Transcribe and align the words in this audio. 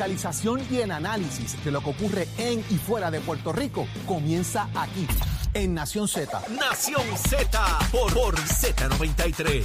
Localización 0.00 0.62
y 0.70 0.78
el 0.78 0.92
análisis 0.92 1.62
de 1.62 1.70
lo 1.70 1.82
que 1.82 1.90
ocurre 1.90 2.26
en 2.38 2.60
y 2.70 2.78
fuera 2.78 3.10
de 3.10 3.20
Puerto 3.20 3.52
Rico 3.52 3.86
comienza 4.06 4.66
aquí 4.74 5.06
en 5.52 5.74
Nación 5.74 6.08
Z. 6.08 6.40
Nación 6.58 7.02
Z 7.28 7.78
por, 7.92 8.10
por 8.14 8.34
Z93. 8.36 9.62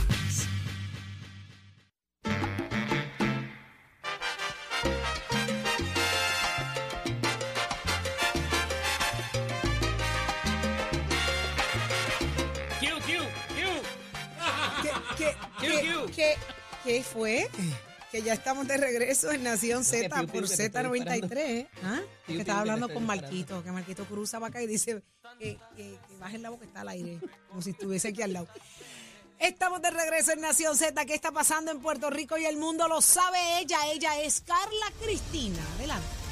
Q, 12.79 12.85
Q, 13.05 13.11
Q. 13.55 13.61
¿Qué, 14.81 14.91
qué, 15.17 15.35
qué, 15.59 16.05
qué- 16.15 16.37
qué 16.83 17.03
fue? 17.03 17.49
Que 18.15 18.21
ya 18.21 18.31
estamos 18.31 18.65
de 18.65 18.77
regreso 18.77 19.29
en 19.29 19.43
Nación 19.43 19.83
Z 19.83 20.07
por 20.07 20.31
que 20.47 20.55
te 20.55 20.65
estoy 20.67 20.83
Z93. 21.01 21.67
¿Ah? 21.83 21.99
Piu, 22.25 22.35
Que 22.37 22.41
estaba 22.43 22.61
hablando 22.61 22.87
con. 22.87 23.05
Marquito, 23.05 23.61
que 23.61 23.73
Marquito 23.73 24.05
cruza 24.05 24.39
para 24.39 24.51
acá 24.51 24.61
y 24.61 24.67
dice 24.67 25.03
que, 25.37 25.59
que, 25.75 25.99
que 26.07 26.17
bajen 26.17 26.41
la 26.41 26.49
boca 26.49 26.61
que 26.61 26.67
está 26.67 26.79
al 26.79 26.87
aire, 26.87 27.19
como 27.49 27.61
si 27.61 27.71
estuviese 27.71 28.07
aquí 28.07 28.21
al 28.21 28.31
lado. 28.31 28.47
Estamos 29.37 29.81
de 29.81 29.91
regreso 29.91 30.31
en 30.31 30.39
Nación 30.39 30.77
Z. 30.77 31.05
¿Qué 31.05 31.13
está 31.13 31.33
pasando 31.33 31.71
en 31.71 31.81
Puerto 31.81 32.09
Rico 32.09 32.37
y 32.37 32.45
el 32.45 32.55
mundo 32.55 32.87
lo 32.87 33.01
sabe 33.01 33.59
ella? 33.59 33.79
Ella 33.91 34.21
es 34.21 34.39
Carla 34.39 34.93
Cristina. 35.03 35.59
Adelante. 35.75 36.24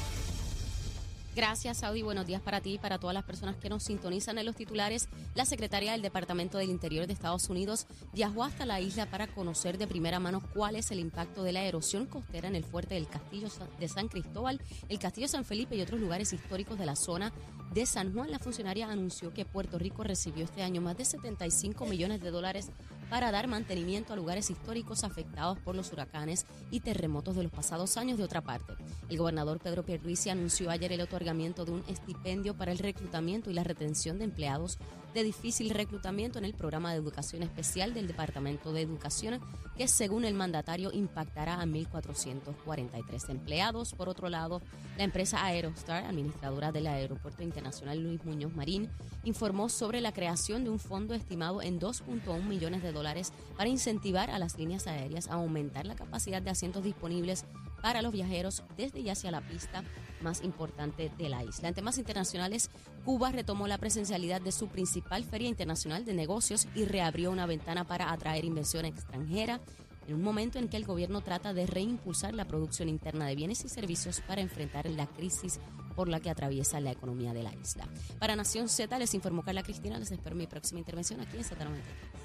Gracias, 1.34 1.78
Saudi. 1.78 2.02
Buenos 2.02 2.26
días 2.26 2.40
para 2.40 2.60
ti 2.60 2.74
y 2.74 2.78
para 2.78 3.00
todas 3.00 3.12
las 3.12 3.24
personas 3.24 3.56
que 3.56 3.68
nos 3.68 3.82
sintonizan 3.82 4.38
en 4.38 4.46
los 4.46 4.54
titulares. 4.54 5.08
La 5.34 5.44
secretaria 5.44 5.90
del 5.90 6.00
Departamento 6.00 6.58
del 6.58 6.70
Interior 6.70 7.08
de 7.08 7.12
Estados 7.12 7.50
Unidos 7.50 7.88
viajó 8.12 8.44
hasta 8.44 8.64
la 8.64 8.80
isla 8.80 9.06
para 9.06 9.26
conocer 9.26 9.76
de 9.76 9.88
primera 9.88 10.20
mano 10.20 10.42
cuál 10.54 10.76
es 10.76 10.92
el 10.92 11.00
impacto 11.00 11.42
de 11.42 11.52
la 11.52 11.64
erosión 11.64 12.06
costera 12.06 12.46
en 12.46 12.54
el 12.54 12.62
fuerte 12.62 12.94
del 12.94 13.08
Castillo 13.08 13.48
de 13.80 13.88
San 13.88 14.06
Cristóbal, 14.06 14.60
el 14.88 15.00
Castillo 15.00 15.26
San 15.26 15.44
Felipe 15.44 15.74
y 15.74 15.80
otros 15.80 15.98
lugares 15.98 16.32
históricos 16.32 16.78
de 16.78 16.86
la 16.86 16.94
zona 16.94 17.32
de 17.72 17.84
San 17.84 18.14
Juan. 18.14 18.30
La 18.30 18.38
funcionaria 18.38 18.88
anunció 18.88 19.34
que 19.34 19.44
Puerto 19.44 19.76
Rico 19.76 20.04
recibió 20.04 20.44
este 20.44 20.62
año 20.62 20.80
más 20.80 20.96
de 20.96 21.04
75 21.04 21.84
millones 21.86 22.20
de 22.20 22.30
dólares 22.30 22.70
para 23.08 23.30
dar 23.30 23.46
mantenimiento 23.46 24.12
a 24.12 24.16
lugares 24.16 24.50
históricos 24.50 25.04
afectados 25.04 25.58
por 25.58 25.74
los 25.74 25.92
huracanes 25.92 26.46
y 26.70 26.80
terremotos 26.80 27.36
de 27.36 27.42
los 27.42 27.52
pasados 27.52 27.96
años. 27.96 28.18
De 28.18 28.24
otra 28.24 28.40
parte, 28.40 28.74
el 29.08 29.18
gobernador 29.18 29.60
Pedro 29.60 29.84
Pierluisi 29.84 30.30
anunció 30.30 30.70
ayer 30.70 30.92
el 30.92 31.00
otorgamiento 31.00 31.64
de 31.64 31.72
un 31.72 31.84
estipendio 31.88 32.54
para 32.54 32.72
el 32.72 32.78
reclutamiento 32.78 33.50
y 33.50 33.54
la 33.54 33.64
retención 33.64 34.18
de 34.18 34.24
empleados 34.24 34.78
de 35.14 35.22
difícil 35.22 35.70
reclutamiento 35.70 36.38
en 36.38 36.44
el 36.44 36.52
programa 36.52 36.90
de 36.90 36.98
educación 36.98 37.42
especial 37.42 37.94
del 37.94 38.08
Departamento 38.08 38.72
de 38.72 38.82
Educación, 38.82 39.40
que 39.76 39.88
según 39.88 40.24
el 40.24 40.34
mandatario 40.34 40.92
impactará 40.92 41.60
a 41.60 41.64
1.443 41.64 43.30
empleados. 43.30 43.94
Por 43.94 44.08
otro 44.08 44.28
lado, 44.28 44.60
la 44.98 45.04
empresa 45.04 45.44
Aerostar, 45.44 46.04
administradora 46.04 46.72
del 46.72 46.88
Aeropuerto 46.88 47.42
Internacional 47.42 48.02
Luis 48.02 48.24
Muñoz 48.24 48.54
Marín, 48.54 48.90
informó 49.22 49.68
sobre 49.68 50.00
la 50.00 50.12
creación 50.12 50.64
de 50.64 50.70
un 50.70 50.80
fondo 50.80 51.14
estimado 51.14 51.62
en 51.62 51.80
2.1 51.80 52.42
millones 52.44 52.82
de 52.82 52.92
dólares 52.92 53.32
para 53.56 53.70
incentivar 53.70 54.30
a 54.30 54.38
las 54.38 54.58
líneas 54.58 54.86
aéreas 54.86 55.28
a 55.28 55.34
aumentar 55.34 55.86
la 55.86 55.94
capacidad 55.94 56.42
de 56.42 56.50
asientos 56.50 56.82
disponibles 56.82 57.44
para 57.84 58.00
los 58.00 58.14
viajeros 58.14 58.62
desde 58.78 59.00
y 59.00 59.10
hacia 59.10 59.30
la 59.30 59.42
pista 59.42 59.84
más 60.22 60.42
importante 60.42 61.12
de 61.18 61.28
la 61.28 61.44
isla. 61.44 61.68
En 61.68 61.74
temas 61.74 61.98
internacionales, 61.98 62.70
Cuba 63.04 63.30
retomó 63.30 63.68
la 63.68 63.76
presencialidad 63.76 64.40
de 64.40 64.52
su 64.52 64.68
principal 64.68 65.22
feria 65.22 65.50
internacional 65.50 66.06
de 66.06 66.14
negocios 66.14 66.66
y 66.74 66.86
reabrió 66.86 67.30
una 67.30 67.44
ventana 67.44 67.84
para 67.84 68.10
atraer 68.10 68.46
inversión 68.46 68.86
extranjera 68.86 69.60
en 70.08 70.14
un 70.14 70.22
momento 70.22 70.58
en 70.58 70.68
que 70.68 70.78
el 70.78 70.86
gobierno 70.86 71.20
trata 71.20 71.52
de 71.52 71.66
reimpulsar 71.66 72.32
la 72.32 72.46
producción 72.46 72.88
interna 72.88 73.26
de 73.26 73.36
bienes 73.36 73.62
y 73.66 73.68
servicios 73.68 74.22
para 74.26 74.40
enfrentar 74.40 74.88
la 74.88 75.06
crisis 75.06 75.60
por 75.94 76.08
la 76.08 76.20
que 76.20 76.30
atraviesa 76.30 76.80
la 76.80 76.92
economía 76.92 77.34
de 77.34 77.42
la 77.42 77.52
isla. 77.52 77.86
Para 78.18 78.34
Nación 78.34 78.70
Z 78.70 78.98
les 78.98 79.12
informó 79.12 79.42
Carla 79.42 79.62
Cristina, 79.62 79.98
les 79.98 80.10
espero 80.10 80.34
mi 80.34 80.46
próxima 80.46 80.78
intervención 80.78 81.20
aquí 81.20 81.36
en 81.36 81.44
Z93. 81.44 82.24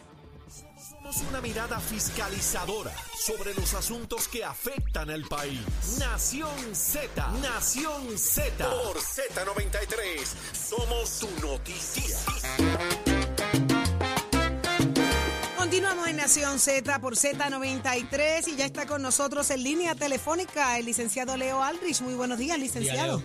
Somos 1.09 1.29
una 1.31 1.41
mirada 1.41 1.79
fiscalizadora 1.79 2.91
sobre 3.15 3.55
los 3.55 3.73
asuntos 3.73 4.27
que 4.27 4.43
afectan 4.43 5.09
al 5.09 5.23
país. 5.23 5.97
Nación 5.99 6.75
Z, 6.75 7.31
Nación 7.41 8.15
Z. 8.15 8.69
Por 8.69 8.97
Z93, 8.97 10.23
somos 10.53 11.09
su 11.09 11.27
noticia. 11.41 12.15
Continuamos 15.57 16.07
en 16.09 16.17
Nación 16.17 16.59
Z 16.59 16.99
por 16.99 17.15
Z93 17.15 18.47
y 18.47 18.55
ya 18.55 18.65
está 18.65 18.85
con 18.85 19.01
nosotros 19.01 19.49
en 19.49 19.63
línea 19.63 19.95
telefónica 19.95 20.77
el 20.77 20.85
licenciado 20.85 21.35
Leo 21.37 21.63
Aldrich. 21.63 22.01
Muy 22.01 22.13
buenos 22.13 22.37
días, 22.37 22.59
licenciado. 22.59 23.23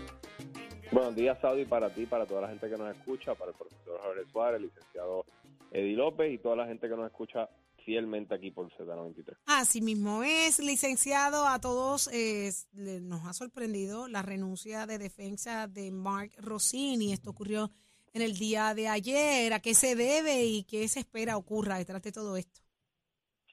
Buenos 0.91 1.15
días, 1.17 1.37
Saudi, 1.43 1.67
para 1.67 1.91
ti, 1.91 2.07
para 2.07 2.25
toda 2.25 2.43
la 2.43 2.49
gente 2.49 2.67
que 2.71 2.79
nos 2.79 2.97
escucha, 2.97 3.35
para 3.35 3.51
el 3.51 3.57
profesor 3.59 4.01
Javier 4.03 4.27
Suárez, 4.33 4.61
el 4.61 4.69
licenciado 4.69 5.27
Eddie 5.71 5.97
López 5.97 6.33
y 6.33 6.39
toda 6.39 6.57
la 6.57 6.67
gente 6.67 6.89
que 6.89 6.97
nos 6.97 7.07
escucha 7.07 7.47
fielmente 7.85 8.35
aquí 8.35 8.51
por 8.51 8.71
Z93. 8.73 9.37
Así 9.47 9.81
mismo 9.81 10.23
es, 10.23 10.59
licenciado. 10.59 11.47
A 11.47 11.61
todos 11.61 12.09
eh, 12.13 12.51
nos 12.73 13.27
ha 13.27 13.33
sorprendido 13.33 14.09
la 14.09 14.23
renuncia 14.23 14.87
de 14.87 14.99
defensa 14.99 15.67
de 15.67 15.91
Mark 15.91 16.33
Rossini. 16.39 17.13
Esto 17.13 17.31
ocurrió 17.31 17.71
en 18.13 18.23
el 18.23 18.35
día 18.37 18.75
de 18.75 18.89
ayer. 18.89 19.53
¿A 19.53 19.61
qué 19.61 19.75
se 19.75 19.95
debe 19.95 20.45
y 20.45 20.65
qué 20.65 20.89
se 20.89 21.01
espera 21.01 21.37
ocurra 21.37 21.79
detrás 21.79 22.03
de 22.03 22.13
todo 22.13 22.37
esto? 22.37 22.61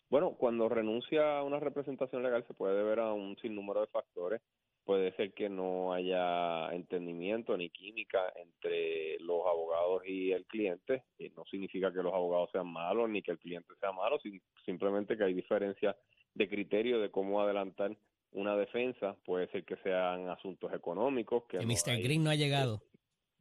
Bueno, 0.10 0.36
cuando 0.38 0.68
renuncia 0.68 1.38
a 1.38 1.44
una 1.44 1.60
representación 1.60 2.22
legal 2.22 2.46
se 2.46 2.54
puede 2.54 2.76
deber 2.76 3.00
a 3.00 3.14
un 3.14 3.38
sinnúmero 3.38 3.82
de 3.82 3.88
factores. 3.88 4.42
Puede 4.92 5.14
ser 5.16 5.32
que 5.34 5.48
no 5.48 5.94
haya 5.94 6.70
entendimiento 6.74 7.56
ni 7.56 7.70
química 7.70 8.20
entre 8.36 9.18
los 9.20 9.40
abogados 9.48 10.02
y 10.06 10.34
el 10.34 10.46
cliente. 10.48 11.04
Y 11.18 11.30
no 11.30 11.46
significa 11.46 11.94
que 11.94 12.04
los 12.04 12.14
abogados 12.14 12.50
sean 12.52 12.68
malos 12.68 13.10
ni 13.10 13.22
que 13.22 13.32
el 13.32 13.40
cliente 13.40 13.74
sea 13.80 13.94
malo, 13.94 14.20
si- 14.20 14.42
simplemente 14.66 15.16
que 15.16 15.24
hay 15.24 15.34
diferencias 15.34 15.96
de 16.34 16.50
criterio 16.50 17.00
de 17.00 17.10
cómo 17.10 17.40
adelantar 17.40 17.96
una 18.34 18.58
defensa. 18.58 19.16
Puede 19.24 19.48
ser 19.48 19.64
que 19.64 19.78
sean 19.78 20.28
asuntos 20.28 20.74
económicos. 20.74 21.44
Que, 21.46 21.60
Que 21.60 21.66
no 21.66 21.72
Mr. 21.72 21.92
hay- 21.92 22.04
Green 22.04 22.24
no 22.26 22.30
ha 22.32 22.36
llegado. 22.36 22.82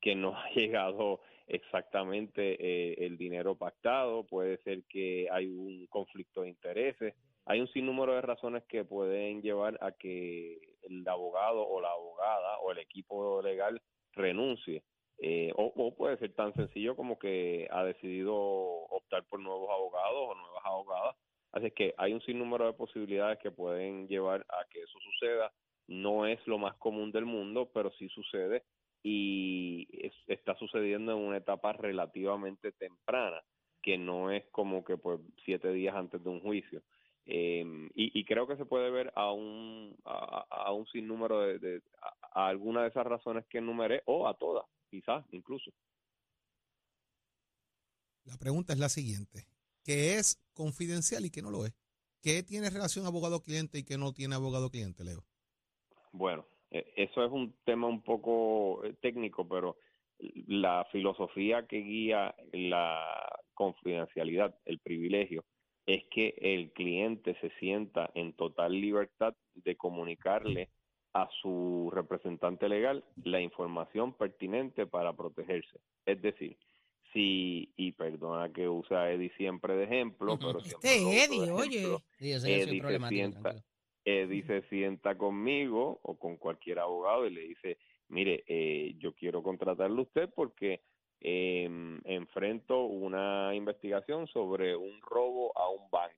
que 0.01 0.15
no 0.15 0.37
ha 0.37 0.49
llegado 0.55 1.21
exactamente 1.49 2.57
eh, 2.61 2.95
el 3.07 3.19
dinero 3.19 3.57
pactado, 3.57 4.23
puede 4.25 4.59
ser 4.63 4.85
que 4.89 5.27
hay 5.33 5.47
un 5.49 5.87
conflicto 5.89 6.43
de 6.43 6.49
intereses, 6.51 7.15
hay 7.45 7.61
un 7.61 7.67
sinnúmero 7.73 8.15
de 8.15 8.21
razones 8.21 8.63
que 8.69 8.85
pueden 8.85 9.43
llevar 9.43 9.77
a 9.83 9.91
que 9.91 10.70
el 10.83 11.07
abogado 11.09 11.67
o 11.67 11.81
la 11.81 11.91
abogada 11.93 12.59
o 12.61 12.73
el 12.73 12.79
equipo 12.79 13.43
legal 13.43 13.81
renuncie. 14.13 14.83
Eh, 15.23 15.53
o, 15.57 15.95
puede 15.95 16.17
ser 16.17 16.35
tan 16.35 16.55
sencillo 16.55 16.97
como 16.97 17.19
que 17.19 17.69
ha 17.71 17.85
decidido 17.85 18.35
optar 18.35 19.25
por 19.27 19.39
nuevos 19.41 19.69
abogados 19.71 20.29
o 20.31 20.35
nuevas 20.35 20.65
abogadas. 20.65 21.17
Así 21.53 21.71
que 21.73 21.95
hay 21.99 22.13
un 22.15 22.23
sinnúmero 22.23 22.67
de 22.67 22.73
posibilidades 22.73 23.39
que 23.39 23.51
pueden 23.51 24.09
llevar 24.09 24.47
a 24.49 24.65
que 24.71 24.81
eso 24.83 24.99
suceda. 25.01 25.53
No 25.89 26.27
es 26.27 26.45
lo 26.47 26.57
más 26.59 26.77
común 26.77 27.13
del 27.13 27.27
mundo, 27.27 27.71
pero 27.75 27.91
sí 27.93 28.09
sucede 28.09 28.63
y 29.03 29.89
es- 30.07 30.25
está 30.29 30.55
sucediendo 30.57 31.13
en 31.13 31.19
una 31.19 31.39
etapa 31.39 31.73
relativamente 31.73 32.73
temprana, 32.73 33.43
que 33.83 33.99
no 33.99 34.31
es 34.31 34.47
como 34.51 34.85
que 34.85 34.97
pues 34.97 35.21
siete 35.45 35.73
días 35.73 35.95
antes 35.95 36.23
de 36.23 36.31
un 36.31 36.41
juicio. 36.41 36.83
Eh, 37.33 37.65
y, 37.95 38.19
y 38.19 38.25
creo 38.25 38.49
que 38.49 38.57
se 38.57 38.65
puede 38.65 38.91
ver 38.91 39.13
a 39.15 39.31
un, 39.33 39.97
a, 40.05 40.73
un 40.73 40.85
sinnúmero 40.89 41.39
de, 41.41 41.61
de 41.61 41.83
a, 42.03 42.43
a 42.43 42.49
alguna 42.49 42.83
de 42.83 42.89
esas 42.89 43.07
razones 43.07 43.47
que 43.47 43.59
enumeré, 43.59 44.03
o 44.07 44.27
a 44.27 44.35
todas, 44.35 44.67
quizás 44.91 45.25
incluso. 45.31 45.71
La 48.25 48.37
pregunta 48.37 48.73
es 48.73 48.81
la 48.81 48.89
siguiente. 48.89 49.47
¿Qué 49.85 50.17
es 50.17 50.43
confidencial 50.53 51.25
y 51.25 51.31
qué 51.31 51.41
no 51.41 51.53
lo 51.53 51.65
es? 51.65 51.73
¿Qué 52.21 52.43
tiene 52.43 52.69
relación 52.69 53.07
abogado-cliente 53.07 53.79
y 53.79 53.85
qué 53.85 53.97
no 53.97 54.13
tiene 54.13 54.35
abogado-cliente, 54.35 55.05
Leo? 55.05 55.25
Bueno, 56.11 56.45
eh, 56.73 56.93
eso 56.97 57.25
es 57.25 57.31
un 57.31 57.55
tema 57.65 57.87
un 57.87 58.03
poco 58.03 58.85
eh, 58.85 58.95
técnico, 59.01 59.49
pero 59.49 59.77
la 60.49 60.85
filosofía 60.91 61.65
que 61.69 61.79
guía 61.79 62.35
la 62.53 63.39
confidencialidad, 63.55 64.59
el 64.65 64.81
privilegio, 64.81 65.45
es 65.95 66.05
que 66.05 66.35
el 66.41 66.71
cliente 66.71 67.37
se 67.41 67.51
sienta 67.59 68.11
en 68.15 68.33
total 68.35 68.81
libertad 68.81 69.35
de 69.55 69.77
comunicarle 69.77 70.69
a 71.15 71.29
su 71.43 71.91
representante 71.93 72.69
legal 72.69 73.05
la 73.25 73.41
información 73.41 74.13
pertinente 74.13 74.87
para 74.87 75.13
protegerse. 75.13 75.81
Es 76.07 76.23
decir, 76.23 76.57
si, 77.13 77.73
y 77.77 77.91
perdona 77.91 78.53
que 78.53 78.69
usa 78.69 79.03
a 79.03 79.13
Eddie 79.13 79.33
siempre 79.37 79.75
de 79.75 79.85
ejemplo, 79.85 80.39
pero 80.39 80.61
siempre 80.61 80.91
Este 80.95 81.25
Eddie, 81.25 81.51
oye. 81.51 81.99
Sí, 82.19 82.33
Eddie 82.35 82.83
se 82.83 83.09
sienta. 83.09 83.65
Eddie 84.05 84.45
se 84.45 84.63
sienta 84.69 85.19
conmigo 85.19 85.99
o 86.05 86.17
con 86.17 86.37
cualquier 86.37 86.79
abogado 86.79 87.27
y 87.27 87.31
le 87.31 87.41
dice, 87.49 87.79
mire, 88.09 88.45
eh, 88.47 88.95
yo 88.99 89.13
quiero 89.15 89.43
contratarle 89.43 89.99
a 89.99 90.03
usted 90.03 90.31
porque 90.37 90.83
eh, 91.21 91.69
enfrento 92.05 92.85
una 92.85 93.55
investigación 93.55 94.27
sobre 94.29 94.77
un 94.77 95.01
robo 95.03 95.57
a 95.57 95.69
un 95.69 95.91
banco. 95.91 96.15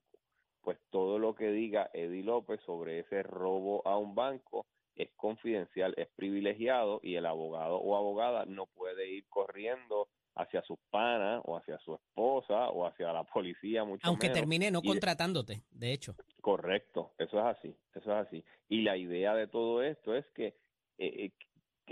Pues 0.62 0.78
todo 0.90 1.18
lo 1.18 1.34
que 1.34 1.50
diga 1.50 1.90
Eddie 1.92 2.22
López 2.22 2.60
sobre 2.64 3.00
ese 3.00 3.22
robo 3.22 3.86
a 3.86 3.98
un 3.98 4.14
banco 4.14 4.66
es 4.94 5.10
confidencial, 5.16 5.94
es 5.96 6.08
privilegiado 6.14 7.00
y 7.02 7.16
el 7.16 7.26
abogado 7.26 7.76
o 7.76 7.96
abogada 7.96 8.44
no 8.46 8.66
puede 8.66 9.10
ir 9.10 9.24
corriendo 9.28 10.08
hacia 10.34 10.62
sus 10.62 10.78
panas 10.90 11.42
o 11.44 11.56
hacia 11.56 11.78
su 11.78 11.94
esposa 11.94 12.68
o 12.70 12.86
hacia 12.86 13.12
la 13.12 13.24
policía 13.24 13.84
mucho 13.84 14.06
Aunque 14.06 14.28
menos. 14.28 14.40
termine 14.40 14.70
no 14.70 14.82
contratándote, 14.82 15.62
de 15.70 15.92
hecho. 15.92 16.14
Correcto, 16.40 17.12
eso 17.18 17.38
es 17.38 17.44
así, 17.56 17.76
eso 17.94 18.18
es 18.18 18.26
así. 18.26 18.44
Y 18.68 18.82
la 18.82 18.96
idea 18.96 19.34
de 19.34 19.46
todo 19.46 19.82
esto 19.82 20.14
es 20.14 20.26
que 20.34 20.46
eh, 20.46 20.54
eh, 20.98 21.30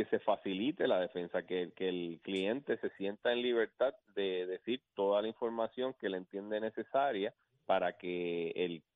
que 0.00 0.06
se 0.06 0.18
facilite 0.20 0.88
la 0.88 0.98
defensa, 0.98 1.42
que, 1.42 1.74
el 1.76 2.20
cliente 2.22 2.78
se 2.78 2.88
sienta 2.96 3.34
en 3.34 3.42
libertad 3.42 3.94
de 4.14 4.46
decir 4.46 4.80
toda 4.94 5.20
la 5.20 5.28
información 5.28 5.92
que 6.00 6.08
le 6.08 6.16
entiende 6.16 6.58
necesaria 6.58 7.34
para 7.66 7.98
que 7.98 8.50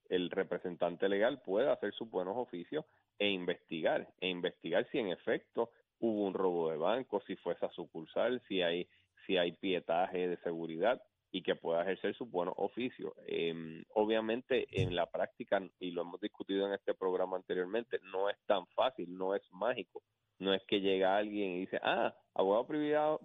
el, 0.08 0.30
representante 0.30 1.06
legal 1.10 1.42
pueda 1.42 1.74
hacer 1.74 1.92
sus 1.92 2.08
buenos 2.08 2.38
oficios 2.38 2.86
e 3.18 3.28
investigar, 3.28 4.08
e 4.18 4.28
investigar 4.28 4.88
si 4.90 4.98
en 4.98 5.08
efecto 5.08 5.72
hubo 5.98 6.24
un 6.24 6.32
robo 6.32 6.70
de 6.70 6.78
banco, 6.78 7.20
si 7.26 7.36
fue 7.36 7.52
esa 7.52 7.68
sucursal, 7.68 8.40
si 8.48 8.62
hay, 8.62 8.88
si 9.26 9.36
hay 9.36 9.52
pietaje 9.52 10.26
de 10.26 10.38
seguridad 10.38 11.02
y 11.30 11.42
que 11.42 11.54
pueda 11.54 11.82
ejercer 11.82 12.14
sus 12.14 12.30
buenos 12.30 12.54
oficios. 12.56 13.12
Eh, 13.26 13.84
obviamente, 13.92 14.66
en 14.70 14.96
la 14.96 15.04
práctica, 15.04 15.60
y 15.80 15.90
lo 15.90 16.00
hemos 16.00 16.20
discutido 16.22 16.66
en 16.66 16.72
este 16.72 16.94
programa 16.94 17.36
anteriormente, 17.36 18.00
no 18.04 18.30
es 18.30 18.38
tan 18.46 18.66
fácil, 18.68 19.14
no 19.14 19.34
es 19.34 19.42
mágico. 19.52 20.02
No 20.38 20.52
es 20.54 20.62
que 20.64 20.81
llega 20.81 21.16
alguien 21.16 21.52
y 21.52 21.60
dice, 21.60 21.78
ah, 21.82 22.14
abogado 22.34 22.66
privilegiado, 22.66 23.20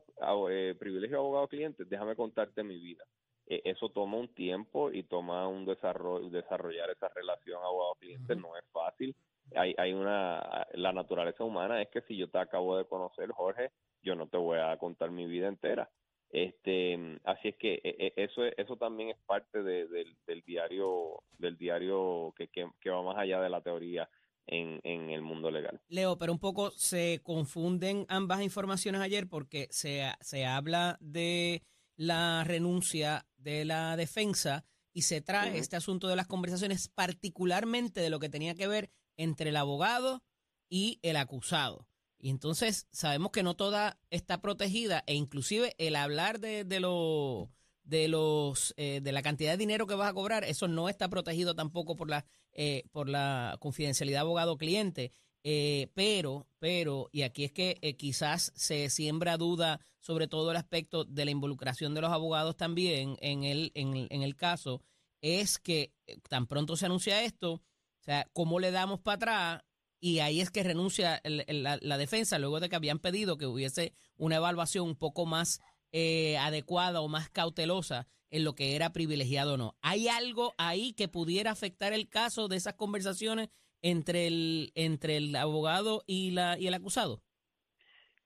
eh, 0.50 0.76
privilegio 0.80 1.18
abogado 1.20 1.48
cliente, 1.48 1.86
déjame 1.86 2.16
contarte 2.16 2.64
mi 2.64 2.78
vida. 2.80 3.04
Eh, 3.48 3.62
eso 3.66 3.90
toma 3.90 4.18
un 4.18 4.34
tiempo 4.36 4.92
y 4.92 5.04
toma 5.04 5.48
un 5.48 5.66
desarrollo, 5.66 6.30
desarrollar 6.30 6.90
esa 6.92 7.08
relación 7.10 7.62
abogado-cliente, 7.64 8.36
no 8.36 8.56
es 8.58 8.64
fácil. 8.72 9.16
Hay, 9.56 9.74
hay 9.80 9.94
una, 9.94 10.68
la 10.74 10.94
naturaleza 10.94 11.44
humana 11.44 11.82
es 11.82 11.90
que 11.90 12.02
si 12.02 12.16
yo 12.16 12.30
te 12.30 12.38
acabo 12.38 12.78
de 12.78 12.86
conocer, 12.86 13.32
Jorge, 13.32 13.72
yo 14.04 14.16
no 14.16 14.28
te 14.28 14.38
voy 14.38 14.60
a 14.60 14.78
contar 14.78 15.10
mi 15.10 15.26
vida 15.26 15.48
entera. 15.48 15.90
Este, 16.32 17.20
así 17.24 17.48
es 17.50 17.56
que 17.56 17.74
eh, 17.76 17.82
eh, 17.98 18.14
eso 18.18 18.46
es- 18.46 18.54
eso 18.58 18.78
también 18.78 19.10
es 19.10 19.18
parte 19.26 19.64
de- 19.64 19.88
del, 19.88 20.16
del 20.28 20.42
diario 20.44 21.24
del 21.40 21.58
diario 21.58 22.34
que, 22.38 22.50
que, 22.50 22.70
que 22.80 22.90
va 22.92 23.02
más 23.02 23.18
allá 23.18 23.42
de 23.42 23.50
la 23.50 23.62
teoría 23.62 24.08
en, 24.52 24.80
en 24.84 25.10
el 25.10 25.22
mundo 25.22 25.52
legal. 25.52 25.82
Leo, 25.88 26.18
pero 26.18 26.32
un 26.34 26.40
poco 26.40 26.72
se 26.72 27.22
confunden 27.24 28.06
ambas 28.10 28.42
informaciones 28.42 29.02
ayer 29.02 29.28
porque 29.28 29.68
se, 29.72 30.04
se 30.22 30.46
habla 30.46 30.98
de 31.02 31.64
la 31.96 32.44
renuncia 32.46 33.26
de 33.38 33.66
la 33.66 33.96
defensa 33.98 34.66
y 34.94 35.04
se 35.04 35.22
trae 35.22 35.58
este 35.60 35.76
asunto 35.76 36.08
de 36.08 36.16
las 36.16 36.28
conversaciones, 36.28 36.90
particularmente 36.90 38.02
de 38.02 38.10
lo 38.10 38.20
que 38.20 38.30
tenía 38.30 38.56
que 38.56 38.68
ver 38.68 38.90
entre 39.18 39.50
el 39.50 39.58
abogado 39.58 40.24
y 40.70 41.00
el 41.04 41.16
acusado. 41.18 41.88
Y 42.18 42.30
entonces 42.30 42.88
sabemos 42.92 43.32
que 43.32 43.44
no 43.44 43.56
toda 43.56 43.98
está 44.10 44.42
protegida 44.42 45.04
e 45.08 45.14
inclusive 45.16 45.74
el 45.78 45.96
hablar 45.96 46.40
de, 46.40 46.64
de 46.66 46.80
lo- 46.80 47.50
de 47.90 48.08
los 48.08 48.74
eh, 48.78 49.00
de 49.02 49.12
la 49.12 49.22
cantidad 49.22 49.52
de 49.52 49.58
dinero 49.58 49.88
que 49.88 49.96
vas 49.96 50.10
a 50.10 50.14
cobrar, 50.14 50.44
eso 50.44 50.68
no 50.68 50.90
está 50.90 51.10
protegido 51.10 51.56
tampoco 51.56 51.96
por 51.96 52.10
la 52.10 52.26
eh, 52.54 52.84
por 52.92 53.10
la 53.10 53.58
confidencialidad 53.60 54.22
abogado-cliente. 54.22 55.12
Eh, 55.44 55.88
pero, 55.94 56.48
pero, 56.60 57.10
y 57.14 57.22
aquí 57.22 57.46
es 57.46 57.52
que 57.54 57.78
eh, 57.82 57.96
quizás 57.96 58.52
se 58.56 58.90
siembra 58.90 59.38
duda 59.38 59.80
sobre 60.00 60.28
todo 60.28 60.52
el 60.52 60.58
aspecto 60.58 61.06
de 61.06 61.24
la 61.26 61.32
involucración 61.32 61.94
de 61.94 62.02
los 62.02 62.12
abogados 62.12 62.58
también 62.58 63.16
en 63.22 63.44
el, 63.46 63.72
en, 63.74 64.08
en 64.10 64.22
el 64.22 64.36
caso, 64.36 64.82
es 65.22 65.58
que 65.60 65.94
eh, 66.08 66.18
tan 66.30 66.46
pronto 66.48 66.76
se 66.76 66.86
anuncia 66.88 67.24
esto, 67.24 67.54
o 67.54 67.62
sea, 68.04 68.28
¿cómo 68.34 68.60
le 68.60 68.72
damos 68.72 69.00
para 69.00 69.16
atrás? 69.16 69.64
Y 70.02 70.20
ahí 70.20 70.42
es 70.42 70.50
que 70.52 70.64
renuncia 70.64 71.20
el- 71.24 71.44
el- 71.48 71.64
la, 71.64 71.78
la 71.82 71.98
defensa 71.98 72.38
luego 72.40 72.60
de 72.60 72.68
que 72.70 72.76
habían 72.76 73.00
pedido 73.00 73.38
que 73.38 73.46
hubiese 73.46 73.94
una 74.18 74.38
evaluación 74.38 74.86
un 74.88 74.96
poco 74.96 75.26
más 75.26 75.60
eh, 75.92 76.38
adecuada 76.38 77.02
o 77.02 77.08
más 77.08 77.30
cautelosa 77.30 78.08
en 78.32 78.44
lo 78.44 78.54
que 78.54 78.76
era 78.76 78.92
privilegiado 78.92 79.56
o 79.56 79.58
no. 79.58 79.76
¿Hay 79.82 80.08
algo 80.08 80.54
ahí 80.58 80.94
que 80.94 81.08
pudiera 81.08 81.52
afectar 81.52 81.94
el 81.94 82.10
caso 82.10 82.48
de 82.48 82.58
esas 82.58 82.76
conversaciones 82.76 83.50
entre 83.82 84.28
el, 84.28 84.72
entre 84.76 85.18
el 85.18 85.36
abogado 85.36 86.04
y, 86.06 86.32
la, 86.32 86.58
y 86.60 86.68
el 86.68 86.74
acusado? 86.74 87.22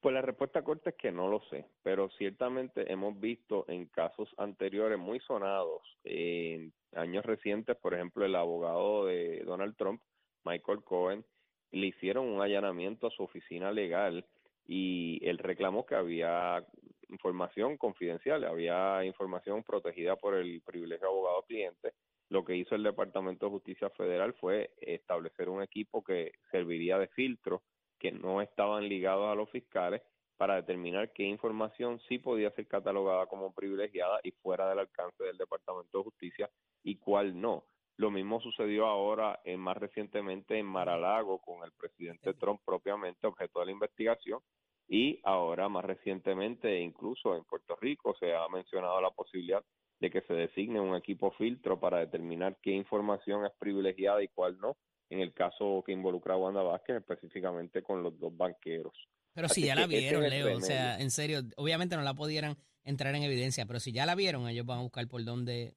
Pues 0.02 0.14
la 0.14 0.22
respuesta 0.22 0.64
corta 0.64 0.90
es 0.90 0.98
que 0.98 1.14
no 1.14 1.30
lo 1.30 1.40
sé, 1.50 1.66
pero 1.82 2.10
ciertamente 2.18 2.92
hemos 2.92 3.18
visto 3.18 3.64
en 3.70 3.86
casos 3.86 4.28
anteriores 4.38 5.00
muy 5.00 5.22
sonados, 5.22 5.82
en 6.04 6.74
años 6.94 7.26
recientes, 7.26 7.78
por 7.78 7.94
ejemplo, 7.94 8.26
el 8.26 8.36
abogado 8.36 9.06
de 9.06 9.42
Donald 9.46 9.78
Trump, 9.78 10.02
Michael 10.44 10.84
Cohen, 10.84 11.24
le 11.72 11.88
hicieron 11.88 12.28
un 12.28 12.42
allanamiento 12.42 13.08
a 13.08 13.12
su 13.12 13.24
oficina 13.24 13.72
legal 13.72 14.26
y 14.68 15.20
él 15.24 15.38
reclamó 15.38 15.86
que 15.86 15.96
había 15.96 16.66
información 17.14 17.78
confidencial, 17.78 18.44
había 18.44 19.06
información 19.06 19.64
protegida 19.64 20.16
por 20.16 20.36
el 20.36 20.62
privilegio 20.62 21.08
abogado 21.08 21.44
cliente. 21.44 21.94
Lo 22.30 22.44
que 22.44 22.56
hizo 22.56 22.76
el 22.76 22.84
Departamento 22.84 23.46
de 23.46 23.52
Justicia 23.52 23.90
Federal 23.92 24.34
fue 24.34 24.72
establecer 24.82 25.50
un 25.50 25.62
equipo 25.62 26.04
que 26.04 26.32
serviría 26.52 26.98
de 26.98 27.08
filtro 27.08 27.62
que 28.00 28.12
no 28.12 28.42
estaban 28.42 28.90
ligados 28.90 29.32
a 29.32 29.36
los 29.36 29.50
fiscales 29.50 30.02
para 30.36 30.56
determinar 30.56 31.14
qué 31.14 31.24
información 31.24 32.02
sí 32.10 32.18
podía 32.18 32.52
ser 32.52 32.68
catalogada 32.68 33.28
como 33.28 33.54
privilegiada 33.54 34.20
y 34.24 34.32
fuera 34.32 34.68
del 34.68 34.80
alcance 34.80 35.24
del 35.24 35.38
Departamento 35.38 36.00
de 36.00 36.04
Justicia 36.04 36.50
y 36.84 36.98
cuál 36.98 37.40
no. 37.40 37.64
Lo 37.98 38.10
mismo 38.10 38.42
sucedió 38.42 38.88
ahora, 38.88 39.40
eh, 39.46 39.56
más 39.56 39.78
recientemente 39.78 40.58
en 40.58 40.66
Maralago, 40.66 41.40
con 41.40 41.64
el 41.64 41.72
presidente 41.74 42.34
Trump 42.34 42.60
propiamente 42.66 43.28
objeto 43.28 43.60
de 43.60 43.68
la 43.68 43.72
investigación, 43.72 44.40
y 44.88 45.20
ahora 45.24 45.70
más 45.70 45.86
recientemente, 45.86 46.80
incluso 46.80 47.36
en 47.36 47.44
Puerto 47.46 47.76
Rico, 47.76 48.16
se 48.20 48.34
ha 48.34 48.48
mencionado 48.50 49.02
la 49.02 49.12
posibilidad 49.12 49.64
de 50.00 50.12
que 50.12 50.22
se 50.22 50.34
designe 50.34 50.80
un 50.80 50.96
equipo 50.96 51.32
filtro 51.32 51.80
para 51.80 52.00
determinar 52.00 52.58
qué 52.62 52.72
información 52.72 53.46
es 53.46 53.52
privilegiada 53.58 54.22
y 54.22 54.28
cuál 54.28 54.58
no, 54.60 54.78
en 55.10 55.20
el 55.20 55.34
caso 55.34 55.84
que 55.86 55.94
involucra 55.94 56.34
a 56.34 56.38
Wanda 56.38 56.62
Vázquez, 56.62 56.98
específicamente 56.98 57.82
con 57.82 58.04
los 58.04 58.20
dos 58.20 58.36
banqueros. 58.36 58.94
Pero 59.34 59.46
Así 59.46 59.62
si 59.62 59.68
ya 59.68 59.76
la 59.76 59.88
vieron, 59.88 60.30
Leo, 60.30 60.58
o 60.58 60.62
sea, 60.62 61.00
en 61.00 61.10
serio, 61.10 61.40
obviamente 61.56 61.96
no 61.96 62.04
la 62.04 62.14
pudieran 62.14 62.58
entrar 62.84 63.16
en 63.16 63.24
evidencia, 63.24 63.66
pero 63.66 63.80
si 63.80 63.92
ya 63.92 64.06
la 64.06 64.16
vieron, 64.16 64.48
ellos 64.48 64.66
van 64.66 64.80
a 64.80 64.84
buscar 64.84 65.08
por 65.08 65.24
dónde, 65.24 65.76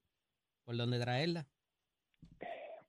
por 0.65 0.77
dónde 0.77 0.99
traerla. 0.99 1.47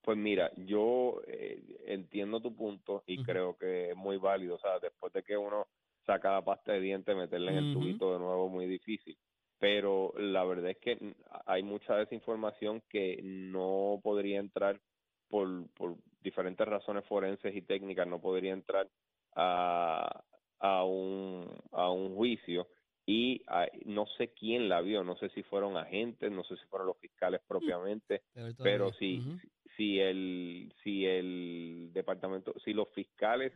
Pues 0.02 0.18
mira, 0.18 0.52
yo 0.56 1.22
eh, 1.28 1.62
entiendo 1.86 2.40
tu 2.42 2.56
punto 2.56 3.04
y 3.06 3.22
creo 3.24 3.58
que 3.58 3.92
es 3.92 3.96
muy 3.96 4.18
válido. 4.18 4.56
O 4.56 4.60
sea, 4.60 4.80
después 4.80 5.12
de 5.12 5.22
que 5.22 5.36
uno 5.36 5.68
saca 6.08 6.32
la 6.32 6.44
pasta 6.44 6.72
de 6.72 6.80
dientes, 6.80 7.16
meterla 7.16 7.52
en 7.52 7.58
el 7.58 7.74
tubito 7.74 8.14
de 8.14 8.20
nuevo 8.20 8.50
muy 8.50 8.66
difícil. 8.66 9.16
Pero 9.60 10.14
la 10.18 10.44
verdad 10.44 10.72
es 10.72 10.78
que 10.78 10.96
mm, 10.96 11.14
hay 11.46 11.62
mucha 11.62 11.96
desinformación 11.96 12.82
que 12.90 13.20
no 13.22 14.00
podría 14.02 14.40
entrar 14.40 14.80
por, 15.30 15.70
por 15.76 15.98
diferentes 16.22 16.68
razones 16.68 17.06
forenses 17.06 17.56
y 17.56 17.62
técnicas, 17.62 18.08
no 18.08 18.20
podría 18.20 18.54
entrar 18.54 18.90
a, 19.36 20.24
a, 20.60 20.84
un, 20.84 21.46
a 21.72 21.92
un 21.92 22.16
juicio 22.16 22.68
y 23.06 23.42
ah, 23.48 23.68
no 23.86 24.06
sé 24.18 24.34
quién 24.34 24.68
la 24.68 24.82
vio, 24.82 25.04
no 25.04 25.16
sé 25.18 25.30
si 25.30 25.44
fueron 25.44 25.78
agentes, 25.78 26.32
no 26.32 26.44
sé 26.44 26.58
si 26.58 26.66
fueron 26.68 26.88
los 26.88 26.98
fiscales 26.98 27.42
propiamente, 27.48 28.24
Peor 28.34 28.54
pero 28.62 28.92
todavía. 28.92 29.00
si, 29.00 29.40
si 29.78 30.00
el 30.00 30.74
si 30.84 31.06
el 31.06 31.92
departamento 31.94 32.54
si 32.66 32.74
los 32.74 32.90
fiscales 32.90 33.54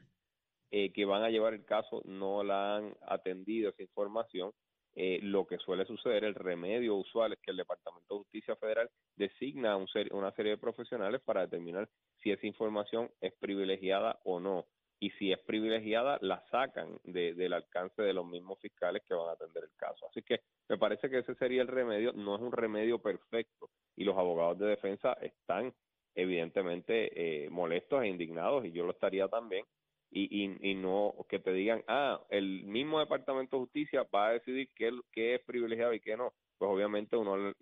eh, 0.72 0.92
que 0.94 1.06
van 1.06 1.24
a 1.24 1.30
llevar 1.30 1.54
el 1.54 1.66
caso 1.66 2.01
no 2.06 2.44
la 2.44 2.78
han 2.78 2.96
atendido 3.08 3.70
esa 3.70 3.84
información 3.84 4.51
eh, 4.94 5.20
lo 5.22 5.48
que 5.48 5.58
suele 5.58 5.86
suceder 5.86 6.25
el 6.25 6.36
remedio 6.36 6.96
usual 6.96 7.32
es 7.34 7.40
que 7.40 7.51
el 7.51 7.58
departamento 7.58 8.13
de 8.13 8.20
justicia 8.24 8.56
federal 8.58 8.90
designa 9.16 9.78
un 9.78 9.88
ser- 9.88 10.13
una 10.13 10.32
serie 10.34 10.51
de 10.51 10.58
profesionales 10.58 11.22
para 11.22 11.42
determinar 11.42 11.88
si 12.22 12.32
esa 12.32 12.46
información 12.46 13.10
es 13.22 13.34
privilegiada 13.40 14.20
o 14.25 14.42
no. 14.42 14.66
Y 15.00 15.10
si 15.12 15.32
es 15.32 15.40
privilegiada 15.40 16.18
la 16.22 16.44
sacan 16.51 17.00
de- 17.06 17.34
del 17.36 17.54
alcance 17.54 18.01
de 18.01 18.13
los 18.13 18.25
mismos 18.25 18.60
fiscales 18.60 19.01
que 19.08 19.13
van 19.13 19.30
a 19.30 19.32
atender 19.32 19.63
el 19.63 19.74
caso. 19.78 20.08
Así 20.10 20.22
que 20.24 20.42
me 20.68 20.78
parece 20.78 21.10
que 21.10 21.20
ese 21.20 21.36
sería 21.36 21.62
el 21.62 21.70
remedio. 21.70 22.12
No 22.12 22.36
es 22.36 22.42
un 22.42 22.51
remedio 22.51 23.00
perfecto. 23.00 23.70
Y 23.96 24.04
los 24.04 24.18
abogados 24.18 24.60
de 24.60 24.68
defensa 24.68 25.13
están 25.22 25.74
evidentemente 26.16 27.46
eh, 27.46 27.50
molestos 27.50 28.04
e 28.04 28.08
indignados 28.08 28.66
y 28.66 28.72
yo 28.74 28.86
lo 28.86 28.92
estaría 28.92 29.28
también 29.28 29.66
y, 30.12 30.44
y, 30.44 30.72
y 30.72 30.75
no 30.75 31.13
que 31.30 31.39
te 31.39 31.53
digan, 31.53 31.84
ah, 31.88 32.22
el 32.30 32.63
mismo 32.65 33.00
Departamento 33.00 33.58
de 33.58 33.63
Justicia 33.63 34.08
va 34.13 34.27
a 34.27 34.34
decidir 34.34 34.70
qué, 34.75 34.91
qué 35.12 35.36
es 35.36 35.41
privilegiado 35.41 35.94
y 35.94 36.01
qué 36.01 36.18
no. 36.18 36.34
Pues 36.58 36.70
obviamente 36.70 37.15
uno 37.15 37.38
le, 37.38 37.53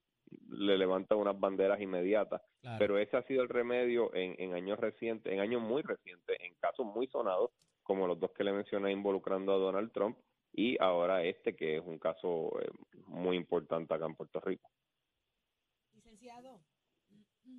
le 0.50 0.78
levanta 0.78 1.16
unas 1.16 1.40
banderas 1.40 1.80
inmediatas. 1.80 2.42
Claro. 2.62 2.78
Pero 2.80 2.98
ese 2.98 3.18
ha 3.18 3.24
sido 3.24 3.44
el 3.44 3.50
remedio 3.50 4.14
en, 4.16 4.36
en 4.40 4.54
años 4.54 4.80
recientes, 4.80 5.32
en 5.32 5.40
años 5.40 5.62
muy 5.62 5.84
recientes, 5.84 6.38
en 6.42 6.56
casos 6.56 6.86
muy 6.86 7.08
sonados, 7.08 7.52
como 7.84 8.08
los 8.08 8.20
dos 8.20 8.32
que 8.32 8.44
le 8.44 8.52
mencioné 8.52 8.92
involucrando 8.92 9.54
a 9.54 9.58
Donald 9.58 9.92
Trump 9.92 10.18
y 10.54 10.82
ahora 10.82 11.24
este 11.24 11.56
que 11.56 11.78
es 11.78 11.84
un 11.86 12.00
caso 12.00 12.60
eh, 12.62 12.70
muy 13.06 13.36
importante 13.38 13.94
acá 13.94 14.06
en 14.06 14.16
Puerto 14.16 14.40
Rico. 14.40 14.70
Licenciado. 15.94 16.59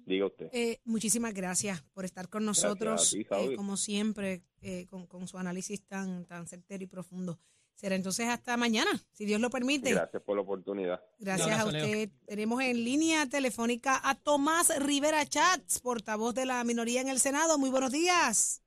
Diga 0.06 0.26
usted. 0.26 0.48
Eh, 0.52 0.80
muchísimas 0.84 1.34
gracias 1.34 1.82
por 1.92 2.04
estar 2.04 2.28
con 2.28 2.44
nosotros, 2.44 3.10
ti, 3.10 3.26
eh, 3.30 3.54
como 3.56 3.76
siempre, 3.76 4.42
eh, 4.60 4.86
con, 4.86 5.06
con 5.06 5.26
su 5.28 5.38
análisis 5.38 5.84
tan, 5.86 6.24
tan 6.26 6.46
certero 6.46 6.82
y 6.82 6.86
profundo. 6.86 7.38
Será 7.74 7.94
entonces 7.94 8.28
hasta 8.28 8.58
mañana, 8.58 8.90
si 9.12 9.24
Dios 9.24 9.40
lo 9.40 9.48
permite. 9.48 9.92
Gracias 9.92 10.22
por 10.22 10.36
la 10.36 10.42
oportunidad. 10.42 11.00
Gracias 11.18 11.58
a 11.58 11.64
Leo. 11.64 11.82
usted. 11.82 12.10
Tenemos 12.26 12.60
en 12.62 12.84
línea 12.84 13.26
telefónica 13.26 13.98
a 14.04 14.14
Tomás 14.14 14.70
Rivera 14.84 15.24
Chats, 15.24 15.80
portavoz 15.80 16.34
de 16.34 16.44
la 16.44 16.62
minoría 16.64 17.00
en 17.00 17.08
el 17.08 17.20
Senado. 17.20 17.56
Muy 17.56 17.70
buenos 17.70 17.90
días. 17.90 18.62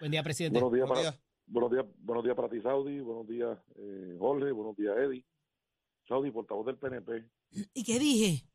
Buen 0.00 0.10
día, 0.10 0.22
presidente. 0.22 0.58
Buenos 0.58 0.72
días, 0.72 0.88
Buenos 0.88 1.04
para, 1.04 1.16
días. 1.16 1.24
buenos 1.46 1.70
días, 1.70 1.84
buenos 1.98 2.24
días 2.24 2.36
para 2.36 2.48
ti, 2.48 2.60
Saudi. 2.62 3.00
Buenos 3.00 3.28
días, 3.28 3.58
eh, 3.76 4.16
Jorge. 4.18 4.52
Buenos 4.52 4.74
días, 4.76 4.96
Eddie. 4.96 5.24
Saudi, 6.08 6.30
portavoz 6.30 6.64
del 6.64 6.78
PNP. 6.78 7.28
¿Y 7.74 7.84
qué 7.84 7.98
dije? 7.98 8.46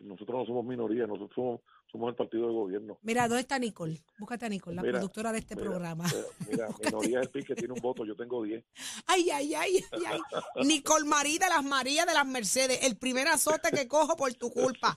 Nosotros 0.00 0.38
no 0.40 0.46
somos 0.46 0.64
minoría, 0.64 1.06
nosotros 1.06 1.30
somos, 1.34 1.60
somos 1.90 2.10
el 2.10 2.14
partido 2.14 2.46
de 2.48 2.52
gobierno. 2.54 2.98
Mira, 3.02 3.26
¿dónde 3.26 3.40
está 3.40 3.58
Nicole? 3.58 4.00
Búscate 4.18 4.46
a 4.46 4.48
Nicole, 4.48 4.76
la 4.76 4.82
Mira, 4.82 4.92
productora 4.98 5.32
de 5.32 5.38
este 5.38 5.56
mira, 5.56 5.68
programa. 5.68 6.04
Mira, 6.48 6.68
minoría 6.84 7.20
es 7.20 7.26
el 7.26 7.30
PIB 7.32 7.46
que 7.46 7.54
tiene 7.56 7.74
un 7.74 7.80
voto, 7.80 8.04
yo 8.04 8.14
tengo 8.16 8.42
10. 8.42 8.64
Ay, 9.06 9.30
ay, 9.30 9.54
ay, 9.54 9.84
ay, 9.92 10.02
ay. 10.06 10.64
Nicole 10.66 11.04
Marí 11.04 11.38
de 11.38 11.48
las 11.48 11.64
Marías 11.64 12.06
de 12.06 12.14
las 12.14 12.26
Mercedes, 12.26 12.80
el 12.82 12.96
primer 12.96 13.26
azote 13.28 13.70
que 13.70 13.88
cojo 13.88 14.16
por 14.16 14.32
tu 14.34 14.50
culpa. 14.50 14.96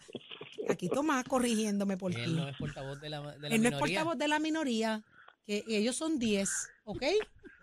Aquí 0.70 0.88
Tomás 0.89 1.24
corrigiéndome 1.24 1.98
por 1.98 2.13
ti. 2.13 2.22
Él 2.22 2.36
no 2.36 2.48
es 2.48 2.55
portavoz 2.58 3.01
de 3.01 3.10
la, 3.10 3.22
de 3.38 3.50
la 3.50 3.55
Él 3.55 3.62
no 3.62 3.70
es 3.70 3.74
minoría. 3.74 3.79
portavoz 3.79 4.17
de 4.17 4.27
la 4.27 4.39
minoría, 4.39 5.03
que 5.46 5.63
ellos 5.67 5.96
son 5.96 6.20
10, 6.20 6.50
¿ok? 6.86 7.03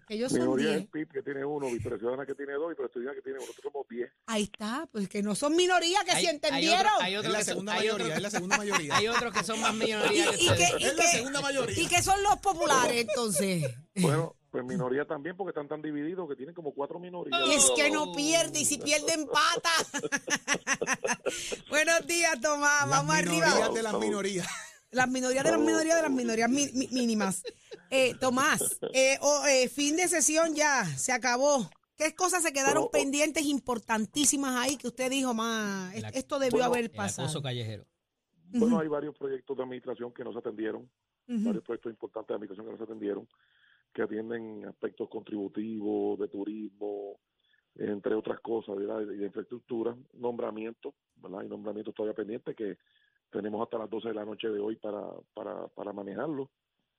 Ellos 0.09 0.31
son 0.33 0.41
Minoría 0.41 0.67
es 0.71 0.73
10. 0.77 0.81
el 0.83 0.89
PIB 0.89 1.13
que 1.13 1.23
tiene 1.23 1.45
uno, 1.45 1.67
Victoria 1.67 1.99
Ciudadana 1.99 2.25
que 2.27 2.35
tiene 2.35 2.53
dos 2.55 2.73
y 2.73 2.77
Ciudadana 2.77 3.15
que 3.15 3.23
tiene 3.23 3.39
uno. 3.39 3.47
Nosotros 3.49 3.73
somos 3.73 3.89
10. 3.89 4.11
Ahí 4.27 4.43
está, 4.45 4.89
pues 4.91 5.09
que 5.09 5.23
no 5.23 5.35
son 5.35 5.55
minoría, 5.57 6.01
que 6.05 6.13
Hay- 6.13 6.21
si 6.23 6.27
hay 6.29 6.35
entendieron. 6.35 6.87
otro- 6.87 7.05
hay 7.05 7.13
Es 7.15 7.19
otro 7.21 7.33
la 7.33 7.39
que 7.39 7.45
son- 7.45 7.53
segunda 7.53 7.73
hay 7.73 7.79
mayoría, 7.79 8.05
otro- 8.07 8.17
es 8.17 8.23
la 8.23 8.31
segunda 8.31 8.57
mayoría. 8.59 8.97
Hay 8.97 9.09
otros 9.09 9.35
que 9.35 9.45
son 9.45 9.61
más 9.61 9.75
minoría 9.75 10.31
que 10.31 10.37
y, 10.43 10.47
y 10.47 10.49
que, 10.55 10.69
y 10.79 10.85
Es 10.85 10.97
la 10.97 11.05
segunda 11.05 11.41
mayoría. 11.41 11.79
y 11.83 11.87
que 11.87 12.03
son 12.03 12.23
los 12.23 12.37
populares, 12.41 13.07
entonces. 13.09 13.65
Bueno, 14.01 14.37
pues 14.53 14.65
minoría 14.65 15.05
también 15.07 15.37
porque 15.37 15.51
están 15.51 15.67
tan 15.69 15.83
divididos 15.83 16.29
que 16.29 16.37
tienen 16.37 16.55
como 16.55 16.73
cuatro 16.73 16.99
minorías. 17.01 17.39
Es 17.51 17.71
que 17.77 17.91
no 17.91 18.13
pierde 18.13 18.61
y 18.61 18.65
si 18.65 18.79
pierde 18.79 19.13
empata. 19.13 19.71
Buenos 21.69 22.07
días, 22.07 22.41
Tomás. 22.41 22.83
Las 22.89 22.91
Vamos 22.91 23.17
minorías 23.17 23.53
arriba. 23.55 23.69
de 23.75 23.83
las 23.83 23.99
minorías. 23.99 24.47
Las 24.91 25.09
minorías 25.11 25.45
de 25.45 25.51
las 25.51 25.61
minorías 25.61 25.97
de 25.97 26.03
las 26.03 26.11
minorías 26.11 26.49
mi- 26.51 26.73
mi- 26.73 26.89
mínimas. 26.89 27.43
Eh, 27.91 28.15
Tomás, 28.21 28.79
eh, 28.95 29.19
oh, 29.21 29.45
eh, 29.47 29.69
fin 29.69 29.97
de 29.97 30.09
sesión 30.09 30.55
ya, 30.55 30.85
se 30.85 31.13
acabó. 31.13 31.69
¿Qué 31.97 32.15
cosas 32.15 32.43
se 32.43 32.53
quedaron 32.53 32.75
Pero, 32.75 32.87
oh. 32.87 32.91
pendientes 32.91 33.45
importantísimas 33.45 34.57
ahí 34.57 34.77
que 34.77 34.87
usted 34.89 35.11
dijo, 35.11 35.35
más 35.35 35.95
El 35.95 36.05
ac- 36.05 36.13
esto 36.15 36.39
debió 36.39 36.59
bueno, 36.59 36.67
haber 36.73 36.85
El 36.85 36.91
pasado? 36.91 37.27
acoso 37.27 37.43
callejero. 37.43 37.85
Bueno, 38.51 38.77
Ujú, 38.77 38.81
hay 38.83 38.89
varios 38.89 39.17
proyectos 39.19 39.57
de 39.57 39.63
administración 39.63 40.13
que 40.13 40.25
no 40.25 40.33
se 40.33 40.39
atendieron. 40.39 40.83
ujú. 41.29 41.45
varios 41.45 41.65
proyectos 41.65 41.91
importantes 41.93 42.29
de 42.29 42.35
administración 42.37 42.67
que 42.67 42.73
no 42.73 42.79
se 42.79 42.85
atendieron, 42.85 43.29
que 43.93 44.01
atienden 44.03 44.65
aspectos 44.65 45.09
contributivos, 45.11 46.19
de 46.19 46.29
turismo, 46.29 47.21
entre 47.75 48.15
otras 48.15 48.41
cosas, 48.41 48.77
¿verdad? 48.77 49.03
y 49.03 49.17
de 49.19 49.27
infraestructura, 49.27 49.95
nombramientos, 50.15 50.95
¿verdad? 51.17 51.41
Hay 51.41 51.49
nombramientos 51.49 51.95
todavía 51.95 52.15
pendientes 52.17 52.57
que 52.57 52.79
tenemos 53.31 53.63
hasta 53.63 53.79
las 53.79 53.91
12 53.91 54.09
de 54.09 54.15
la 54.15 54.25
noche 54.25 54.49
de 54.49 54.59
hoy 54.61 54.77
para, 54.77 55.03
para, 55.35 55.69
para 55.69 55.93
manejarlo, 55.93 56.51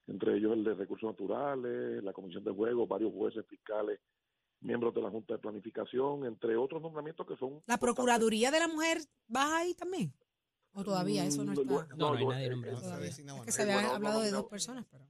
entre 0.08 0.38
ellos 0.38 0.54
el 0.54 0.64
de 0.64 0.74
recursos 0.74 1.10
naturales, 1.10 2.04
la 2.04 2.14
comisión 2.14 2.44
de 2.44 2.52
juegos, 2.52 2.88
varios 2.88 3.14
jueces 3.14 3.46
fiscales, 3.48 4.00
miembros 4.62 4.94
de 4.94 5.02
la 5.02 5.10
Junta 5.10 5.34
de 5.34 5.40
Planificación, 5.40 6.26
entre 6.26 6.56
otros 6.58 6.82
nombramientos 6.82 7.26
que 7.28 7.36
son... 7.38 7.62
¿La. 7.66 7.78
Procuraduría 7.78 8.52
de 8.52 8.60
la 8.60 8.68
Mujer 8.68 9.00
va 9.34 9.58
ahí 9.58 9.74
también? 9.74 10.14
¿O 10.74 10.84
todavía 10.84 11.26
eso 11.26 11.44
no 11.44 11.54
Mm, 11.54 11.60
está? 11.62 11.88
No, 11.96 12.12
no 12.12 12.14
hay 12.16 12.26
nadie 12.26 12.46
el- 12.46 12.52
nombrado. 12.52 12.82
Todavía. 12.82 13.10
Es 13.10 13.20
a 13.20 13.44
que 13.46 13.52
se 13.52 13.62
había 13.64 13.96
hablado 13.96 14.20
no 14.20 14.24
de 14.24 14.32
dos 14.32 14.46
personas, 14.46 14.86
pero... 14.92 15.06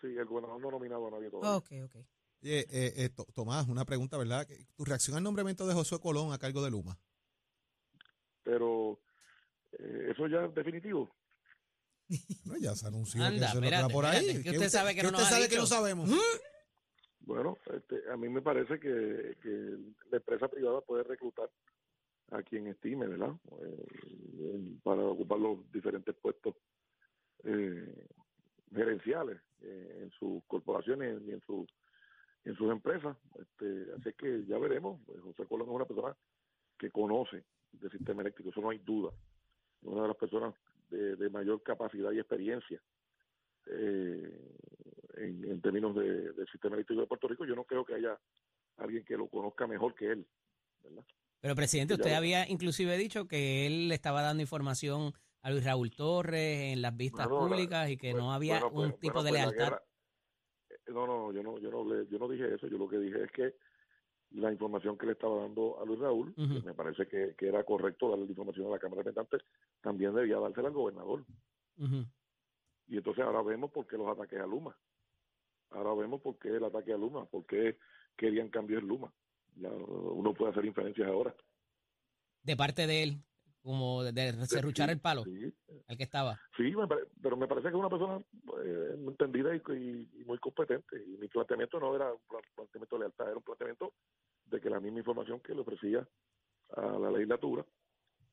Sí, 0.00 0.06
el 0.08 0.26
gobernador 0.26 0.60
no 0.60 0.68
ha 0.68 0.72
nominado 0.72 1.06
a 1.08 1.10
nadie 1.10 1.30
todavía. 1.30 1.56
Ok, 1.56 1.72
ok. 1.90 1.96
Oye, 2.42 2.60
eh, 2.70 2.92
eh, 2.96 3.08
To- 3.08 3.26
Tomás, 3.34 3.66
una 3.68 3.84
pregunta, 3.84 4.16
¿verdad? 4.16 4.46
Tu 4.76 4.84
reacción 4.84 5.16
al 5.16 5.22
nombramiento 5.24 5.66
de 5.66 5.74
Josué 5.74 5.98
Colón 5.98 6.32
a 6.32 6.38
cargo 6.38 6.62
de 6.62 6.70
Luma. 6.70 6.96
Pero 8.44 8.92
eh, 8.92 8.98
eso 9.78 10.26
ya 10.26 10.44
es 10.44 10.54
definitivo. 10.54 11.10
No, 12.46 12.56
ya 12.56 12.74
se 12.74 12.86
anunció 12.86 13.22
Anda, 13.22 13.52
que 13.52 13.58
espérate, 13.58 13.92
por 13.92 14.06
ahí. 14.06 14.16
espérate, 14.28 14.42
que 14.44 14.56
usted 14.56 14.68
sabe 14.70 14.94
que 14.94 15.02
no 15.02 15.08
usted 15.08 15.18
nos 15.20 15.26
ha 15.28 15.30
sabe 15.30 15.42
que 15.44 15.48
dicho. 15.50 15.60
no 15.60 15.66
sabemos. 15.66 16.10
Bueno, 17.20 17.58
este, 17.74 18.10
a 18.10 18.16
mí 18.16 18.28
me 18.30 18.40
parece 18.40 18.80
que, 18.80 19.36
que 19.42 19.76
la 20.10 20.16
empresa 20.16 20.48
privada 20.48 20.80
puede 20.80 21.02
reclutar 21.02 21.50
a 22.30 22.42
quien 22.42 22.66
estime, 22.68 23.06
¿verdad? 23.06 23.34
Eh, 23.60 24.78
para 24.82 25.02
ocupar 25.02 25.38
los 25.38 25.70
diferentes 25.70 26.14
puestos 26.16 26.54
eh, 27.44 28.06
gerenciales 28.74 29.38
eh, 29.60 29.98
en 30.02 30.10
sus 30.12 30.42
corporaciones 30.46 31.20
y 31.26 31.32
en, 31.32 31.40
su, 31.42 31.66
en 32.44 32.54
sus 32.56 32.70
empresas. 32.70 33.16
Este, 33.38 33.86
así 33.98 34.12
que 34.16 34.44
ya 34.46 34.58
veremos. 34.58 35.00
Pues, 35.06 35.20
José 35.20 35.46
Colón 35.46 35.68
es 35.68 35.74
una 35.74 35.84
persona 35.84 36.16
que 36.78 36.90
conoce 36.90 37.44
del 37.72 37.90
sistema 37.90 38.22
eléctrico, 38.22 38.50
eso 38.50 38.60
no 38.62 38.70
hay 38.70 38.78
duda. 38.78 39.10
Una 39.82 40.02
de 40.02 40.08
las 40.08 40.16
personas 40.16 40.54
de, 40.90 41.16
de 41.16 41.30
mayor 41.30 41.62
capacidad 41.62 42.10
y 42.12 42.18
experiencia 42.18 42.82
eh, 43.66 44.54
en, 45.16 45.44
en 45.44 45.60
términos 45.60 45.94
de- 45.94 46.32
del 46.32 46.46
sistema 46.48 46.74
eléctrico 46.76 47.02
de 47.02 47.06
Puerto 47.06 47.28
Rico. 47.28 47.44
Yo 47.44 47.54
no 47.54 47.64
creo 47.64 47.84
que 47.84 47.94
haya 47.94 48.18
alguien 48.78 49.04
que 49.04 49.16
lo 49.16 49.28
conozca 49.28 49.66
mejor 49.66 49.94
que 49.94 50.10
él. 50.12 50.26
¿verdad? 50.82 51.04
Pero, 51.40 51.54
presidente, 51.54 51.94
usted 51.94 52.12
había 52.14 52.48
inclusive 52.48 52.96
dicho 52.96 53.28
que 53.28 53.66
él 53.66 53.88
le 53.88 53.94
estaba 53.94 54.22
dando 54.22 54.42
información 54.42 55.12
a 55.42 55.50
Luis 55.50 55.64
Raúl 55.64 55.90
Torres 55.90 56.72
en 56.72 56.82
las 56.82 56.96
vistas 56.96 57.28
públicas 57.28 57.88
y 57.90 57.96
que 57.96 58.12
Bueno, 58.12 58.26
no 58.26 58.32
había 58.32 58.60
bueno, 58.60 58.72
pues- 58.74 58.86
un 58.94 59.00
tipo 59.00 59.22
bueno, 59.22 59.22
de 59.24 59.30
pues 59.30 59.40
lealtad. 59.42 59.64
guerra- 59.64 59.82
eh, 60.70 60.74
no, 60.92 61.06
no, 61.06 61.32
yo 61.32 61.42
no, 61.42 61.58
yo 61.58 61.70
no, 61.70 61.84
le- 61.84 62.06
yo 62.08 62.18
no 62.18 62.28
dije 62.28 62.54
eso. 62.54 62.66
Yo 62.66 62.78
lo 62.78 62.88
que 62.88 62.98
dije 62.98 63.22
es 63.24 63.30
que 63.32 63.54
la 64.30 64.52
información 64.52 64.98
que 64.98 65.06
le 65.06 65.12
estaba 65.12 65.40
dando 65.40 65.80
a 65.80 65.84
Luis 65.84 65.98
Raúl, 65.98 66.34
que 66.34 66.62
me 66.62 66.74
parece 66.74 67.06
que, 67.06 67.34
que 67.36 67.48
era 67.48 67.64
correcto 67.64 68.10
darle 68.10 68.24
la 68.24 68.30
información 68.30 68.66
a 68.66 68.70
la 68.70 68.78
Cámara 68.78 69.02
de 69.02 69.10
Representantes, 69.10 69.48
también 69.80 70.14
debía 70.14 70.38
dársela 70.38 70.68
al 70.68 70.74
gobernador. 70.74 71.24
Y 72.88 72.96
entonces 72.96 73.24
ahora 73.24 73.42
vemos 73.42 73.70
por 73.70 73.86
qué 73.86 73.96
los 73.96 74.08
ataques 74.08 74.40
a 74.40 74.46
Luma. 74.46 74.76
Ahora 75.70 75.94
vemos 75.94 76.20
por 76.20 76.38
qué 76.38 76.48
el 76.48 76.64
ataque 76.64 76.92
a 76.92 76.96
Luma, 76.98 77.26
por 77.26 77.44
qué 77.46 77.78
querían 78.16 78.48
cambios 78.48 78.82
en 78.82 78.88
Luma. 78.88 79.12
Ya 79.56 79.70
uno 79.70 80.34
puede 80.34 80.52
hacer 80.52 80.64
inferencias 80.64 81.08
ahora. 81.08 81.34
De 82.42 82.56
parte 82.56 82.86
de 82.86 83.02
él, 83.02 83.22
como 83.62 84.02
de, 84.02 84.12
de 84.12 84.46
serruchar 84.46 84.88
Sí, 84.88 84.92
el 84.92 85.00
palo 85.00 85.24
Sí, 85.24 85.54
al 85.88 85.96
que 85.96 86.04
estaba. 86.04 86.40
sí 86.56 86.74
me 86.74 86.86
pare- 86.86 87.06
pero 87.22 87.36
me 87.36 87.46
parece 87.46 87.68
que 87.68 87.74
es 87.74 87.80
una 87.80 87.88
persona 87.90 88.18
eh, 88.64 88.94
entendida 89.06 89.54
y, 89.54 89.58
y- 89.74 90.20
y 90.20 90.24
muy 90.24 90.38
competente. 90.38 90.96
Y 91.06 91.16
mi 91.18 91.28
planteamiento 91.28 91.78
no 91.80 91.94
era 91.94 92.12
un 92.12 92.20
plan- 92.28 92.42
planteamiento 92.54 92.96
de 92.96 93.00
lealtad, 93.00 93.26
era 93.26 93.36
un 93.36 93.42
planteamiento 93.42 93.92
de 94.46 94.60
que 94.60 94.70
la 94.70 94.80
misma 94.80 95.00
información 95.00 95.40
que 95.40 95.54
le 95.54 95.60
ofrecía 95.60 96.08
a 96.70 96.98
la 96.98 97.10
legislatura, 97.10 97.64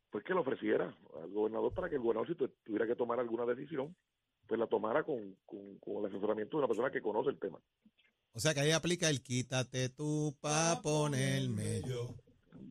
pues 0.09 0.23
que 0.23 0.33
le 0.33 0.39
ofreciera 0.39 0.95
al 1.21 1.29
gobernador 1.31 1.73
para 1.73 1.89
que 1.89 1.95
el 1.95 2.01
gobernador, 2.01 2.27
si 2.29 2.35
tu- 2.35 2.47
tuviera 2.63 2.87
que 2.87 2.95
tomar 2.95 3.19
alguna 3.19 3.45
decisión, 3.45 3.95
pues 4.47 4.59
la 4.59 4.67
tomara 4.67 5.03
con, 5.03 5.35
con, 5.45 5.77
con 5.79 5.97
el 5.97 6.05
asesoramiento 6.05 6.57
de 6.57 6.59
una 6.59 6.67
persona 6.67 6.91
que 6.91 7.01
conoce 7.01 7.29
el 7.31 7.39
tema. 7.39 7.59
O 8.33 8.39
sea 8.39 8.53
que 8.53 8.59
ahí 8.59 8.71
aplica 8.71 9.09
el 9.09 9.21
quítate 9.23 9.89
tú 9.89 10.35
pa' 10.41 10.79
ponerme 10.83 11.81
yo. 11.87 12.13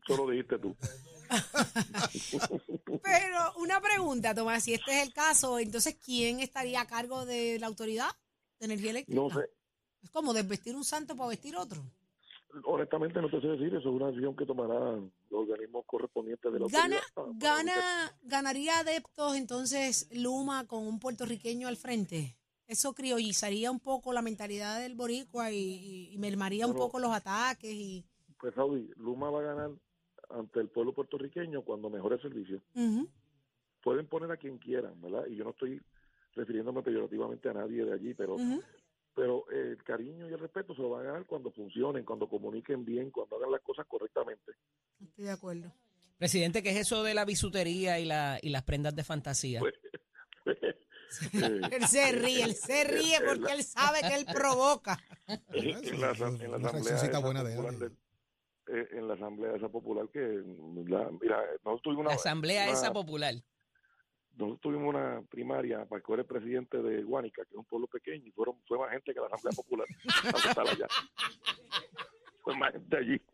Eso 0.07 0.17
lo 0.25 0.29
dijiste 0.31 0.59
tú. 0.59 0.75
Pero 3.03 3.53
una 3.57 3.81
pregunta, 3.81 4.33
Tomás, 4.35 4.63
si 4.63 4.73
este 4.73 4.99
es 4.99 5.07
el 5.07 5.13
caso, 5.13 5.59
entonces 5.59 5.95
¿quién 6.03 6.39
estaría 6.39 6.81
a 6.81 6.87
cargo 6.87 7.25
de 7.25 7.57
la 7.59 7.67
autoridad 7.67 8.09
de 8.59 8.65
energía 8.65 8.91
eléctrica? 8.91 9.19
No 9.21 9.29
sé, 9.29 9.49
Es 10.03 10.09
como 10.11 10.33
desvestir 10.33 10.75
un 10.75 10.83
santo 10.83 11.15
para 11.15 11.29
vestir 11.29 11.55
otro. 11.55 11.83
honestamente 12.63 13.21
no 13.21 13.29
te 13.29 13.41
sé 13.41 13.47
decir, 13.47 13.67
eso 13.67 13.77
es 13.79 13.85
una 13.95 14.07
decisión 14.07 14.35
que 14.35 14.45
tomarán 14.45 15.11
los 15.29 15.41
organismos 15.41 15.83
correspondientes 15.87 16.51
de 16.53 16.59
la 16.59 16.67
Gana, 16.67 16.97
autoridad 16.97 17.33
gana, 17.39 18.17
ganaría 18.21 18.79
adeptos 18.79 19.35
entonces 19.35 20.07
Luma 20.11 20.65
con 20.67 20.85
un 20.87 20.99
puertorriqueño 20.99 21.67
al 21.67 21.77
frente. 21.77 22.37
Eso 22.67 22.95
criollizaría 22.95 23.69
un 23.69 23.79
poco 23.79 24.11
la 24.13 24.23
mentalidad 24.23 24.79
del 24.79 24.95
boricua 24.95 25.51
y, 25.51 26.09
y- 26.13 26.17
mermaría 26.17 26.65
un 26.65 26.73
poco 26.75 26.97
los 26.97 27.11
ataques 27.11 27.71
y 27.71 28.03
Pues 28.39 28.55
Saudi, 28.55 28.89
Luma 28.95 29.29
va 29.29 29.39
a 29.41 29.43
ganar 29.53 29.69
ante 30.29 30.59
el 30.59 30.69
pueblo 30.69 30.93
puertorriqueño 30.93 31.61
cuando 31.63 31.89
mejore 31.89 32.15
el 32.15 32.21
servicio. 32.21 32.61
Pueden 33.83 34.07
poner 34.07 34.31
a 34.31 34.37
quien 34.37 34.57
quieran, 34.57 34.99
¿verdad? 35.01 35.25
Y 35.27 35.35
yo 35.35 35.43
no 35.43 35.51
estoy 35.51 35.81
refiriéndome 36.33 36.81
peyorativamente 36.81 37.49
a 37.49 37.53
nadie 37.53 37.85
de 37.85 37.93
allí, 37.93 38.13
pero 38.13 38.37
pero 39.13 39.45
eh, 39.49 39.69
el 39.77 39.83
cariño 39.83 40.29
y 40.29 40.33
el 40.33 40.39
respeto 40.39 40.75
se 40.75 40.81
lo 40.81 40.89
van 40.89 41.03
a 41.05 41.11
ganar 41.11 41.25
cuando 41.25 41.49
funcionen, 41.51 42.03
cuando 42.03 42.27
comuniquen 42.27 42.83
bien, 42.83 43.11
cuando 43.11 43.37
hagan 43.37 43.51
las 43.51 43.61
cosas 43.61 43.85
correctamente. 43.87 44.51
Estoy 45.01 45.23
de 45.25 45.31
acuerdo. 45.31 45.71
Presidente, 46.17 46.61
¿qué 46.61 46.71
es 46.71 46.77
eso 46.77 47.01
de 47.03 47.13
la 47.13 47.23
bisutería 47.23 47.97
y, 47.99 48.05
la, 48.05 48.39
y 48.41 48.49
las 48.49 48.63
prendas 48.63 48.93
de 48.93 49.03
fantasía? 49.05 49.61
Pues, 49.61 49.73
eh, 50.47 50.75
Él 51.71 51.87
se 51.87 52.11
ríe, 52.11 52.43
él 52.43 52.55
se 52.55 52.83
ríe 52.83 53.17
porque 53.25 53.53
él 53.53 53.63
sabe 53.63 54.01
que 54.01 54.15
él 54.15 54.25
provoca. 54.25 54.99
en 55.27 56.01
la, 56.01 56.11
en 56.11 56.51
la 56.51 56.57
asamblea 56.57 57.19
buena 57.19 57.43
de 57.43 57.55
él. 57.55 57.79
del- 57.79 57.97
eh, 58.67 58.87
en 58.91 59.07
la 59.07 59.13
asamblea 59.15 59.55
esa 59.55 59.69
popular 59.69 60.07
que 60.09 60.19
la, 60.87 61.09
mira 61.21 61.39
nosotros 61.63 61.81
tuvimos 61.83 62.01
una 62.01 62.09
la 62.11 62.15
asamblea 62.15 62.63
una- 62.63 62.71
esa 62.73 62.91
popular. 62.93 63.33
nosotros 64.33 64.61
tuvimos 64.61 64.89
una 64.89 65.21
primaria 65.29 65.85
para 65.85 65.99
escoger 65.99 66.19
el 66.21 66.25
presidente 66.25 66.81
de 66.81 67.03
Guánica 67.03 67.43
que 67.45 67.51
es 67.51 67.57
un 67.57 67.65
pueblo 67.65 67.87
pequeño 67.87 68.25
y 68.27 68.31
fueron 68.31 68.55
fue 68.67 68.77
más 68.79 68.91
gente 68.91 69.13
que 69.13 69.19
la 69.19 69.27
asamblea 69.27 69.51
popular 69.55 69.87
allá. 70.69 70.87
fue 72.43 72.55
más 72.57 72.71
gente 72.73 72.97
allí 72.97 73.21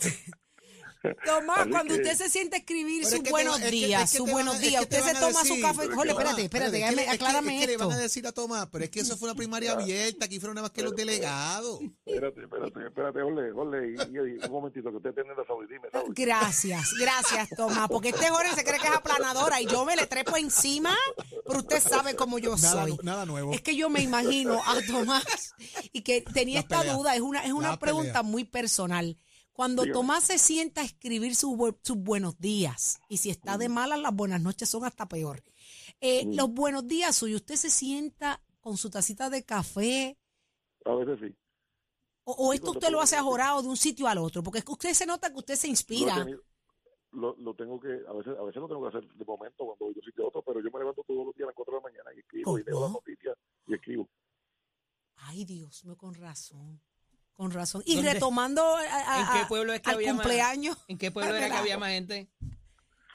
Tomás, 1.24 1.66
cuando 1.70 1.94
usted 1.94 2.14
se 2.14 2.28
siente 2.28 2.56
a 2.56 2.58
escribir 2.58 3.06
sus 3.06 3.22
buenos 3.30 3.60
días, 3.70 4.10
sus 4.10 4.30
buenos 4.30 4.60
días, 4.60 4.82
usted 4.82 5.02
se 5.02 5.14
toma 5.14 5.44
su 5.44 5.60
café. 5.60 5.88
Va, 5.88 6.04
espérate, 6.04 6.42
espérate, 6.44 7.08
aclárame 7.08 7.54
es 7.54 7.60
que 7.60 7.66
le 7.68 7.76
van 7.78 7.88
a 7.88 7.92
esto. 7.92 8.02
decir 8.02 8.26
a 8.26 8.32
Tomás, 8.32 8.68
pero 8.70 8.84
es 8.84 8.90
que 8.90 9.00
eso 9.00 9.16
fue 9.16 9.28
una 9.28 9.34
primaria 9.36 9.72
abierta, 9.72 10.26
aquí 10.26 10.38
fueron 10.38 10.56
nada 10.56 10.66
más 10.66 10.72
que 10.72 10.82
los 10.82 10.94
delegados. 10.94 11.80
espérate 12.04 12.42
espérate 12.42 12.86
espérate 12.86 13.20
Jorge 13.22 13.94
y 14.12 14.44
un 14.44 14.50
momentito 14.50 14.90
que 14.90 14.96
usted 14.96 15.14
tiene 15.14 15.30
la 15.34 15.44
Saudi 15.46 15.66
dime 15.68 15.88
Gracias, 16.08 16.92
gracias, 16.98 17.48
Tomás, 17.56 17.88
porque 17.88 18.10
este 18.10 18.28
Jorge 18.28 18.54
se 18.54 18.64
cree 18.64 18.78
que 18.78 18.88
es 18.88 18.94
aplanadora 18.94 19.60
y 19.60 19.66
yo 19.66 19.84
me 19.84 19.96
le 19.96 20.06
trepo 20.06 20.36
encima, 20.36 20.94
pero 21.46 21.60
usted 21.60 21.80
sabe 21.80 22.14
cómo 22.14 22.38
yo 22.38 22.58
soy. 22.58 22.98
nada 23.02 23.24
nuevo. 23.24 23.52
Es 23.54 23.62
que 23.62 23.74
yo 23.74 23.88
me 23.88 24.02
imagino 24.02 24.60
a 24.66 24.76
Tomás 24.86 25.54
y 25.92 26.02
que 26.02 26.20
tenía 26.20 26.60
esta 26.60 26.84
duda, 26.84 27.14
es 27.14 27.22
una, 27.22 27.44
es 27.44 27.52
una 27.52 27.78
pregunta 27.78 28.22
muy 28.22 28.44
personal. 28.44 29.16
Cuando 29.60 29.82
Dígame. 29.82 29.92
Tomás 30.00 30.24
se 30.24 30.38
sienta 30.38 30.80
a 30.80 30.84
escribir 30.84 31.36
sus 31.36 31.50
bu- 31.50 31.78
sus 31.82 31.98
buenos 31.98 32.38
días, 32.40 32.98
y 33.10 33.18
si 33.18 33.28
está 33.28 33.58
de 33.58 33.68
malas, 33.68 33.98
las 34.00 34.14
buenas 34.16 34.40
noches 34.40 34.70
son 34.70 34.86
hasta 34.86 35.06
peor. 35.06 35.44
Eh, 36.00 36.24
Los 36.32 36.48
buenos 36.50 36.88
días 36.88 37.14
suyos, 37.14 37.42
¿usted 37.42 37.56
se 37.56 37.68
sienta 37.68 38.42
con 38.62 38.78
su 38.78 38.88
tacita 38.88 39.28
de 39.28 39.44
café? 39.44 40.16
a 40.86 40.94
veces 40.94 41.18
sí 41.20 41.36
¿O, 42.24 42.32
o 42.32 42.52
esto 42.54 42.70
usted 42.70 42.88
lo 42.88 43.02
hace 43.02 43.16
ajorado 43.16 43.60
de 43.60 43.68
un 43.68 43.76
sitio 43.76 44.08
al 44.08 44.16
otro? 44.16 44.42
Porque 44.42 44.60
es 44.60 44.64
que 44.64 44.72
usted 44.72 44.94
se 44.94 45.04
nota 45.04 45.30
que 45.30 45.36
usted 45.40 45.56
se 45.56 45.66
lo, 45.66 45.72
inspira. 45.72 46.14
tenido- 46.24 46.42
lo, 47.10 47.36
lo 47.36 47.54
tengo 47.54 47.78
que 47.78 48.00
a 48.08 48.12
veces 48.14 48.38
a 48.38 48.42
veces 48.42 48.62
lo 48.62 48.66
tengo 48.68 48.80
que 48.90 48.96
hacer 48.96 49.12
de 49.12 49.24
momento 49.26 49.66
cuando 49.66 49.84
voy 49.84 49.92
de 49.92 50.00
un 50.00 50.06
sitio 50.06 50.24
a 50.24 50.28
otro 50.28 50.40
pero 50.42 50.60
yo 50.64 50.70
me 50.70 50.78
levanto 50.78 51.04
todos 51.06 51.26
los 51.26 51.34
días 51.34 51.44
a 51.44 51.48
las 51.48 51.54
4 51.54 51.74
de 51.74 51.80
la 51.80 51.82
mañana 51.82 52.10
y 52.16 52.20
escribo 52.20 52.58
y 52.58 52.64
leo 52.64 52.74
¿Cómo? 52.76 52.86
las 52.86 52.92
noticias 52.94 53.36
y 53.66 53.74
escribo 53.74 54.08
Ay, 55.16 55.44
Dios 55.44 55.84
mío, 55.84 55.98
con 55.98 56.14
razón. 56.14 56.80
Con 57.40 57.52
razón. 57.52 57.82
Y 57.86 57.94
¿Dónde- 57.96 58.12
retomando 58.12 58.62
a- 58.62 58.80
a- 58.82 59.20
¿En 59.22 59.40
qué 59.40 59.46
pueblo 59.48 59.72
es 59.72 59.80
que 59.80 59.88
al 59.88 59.96
había 59.96 60.12
más- 60.12 60.22
cumpleaños. 60.26 60.76
¿En 60.88 60.98
qué 60.98 61.10
pueblo 61.10 61.34
era 61.34 61.48
que 61.48 61.54
había 61.56 61.78
más 61.78 61.88
gente? 61.88 62.28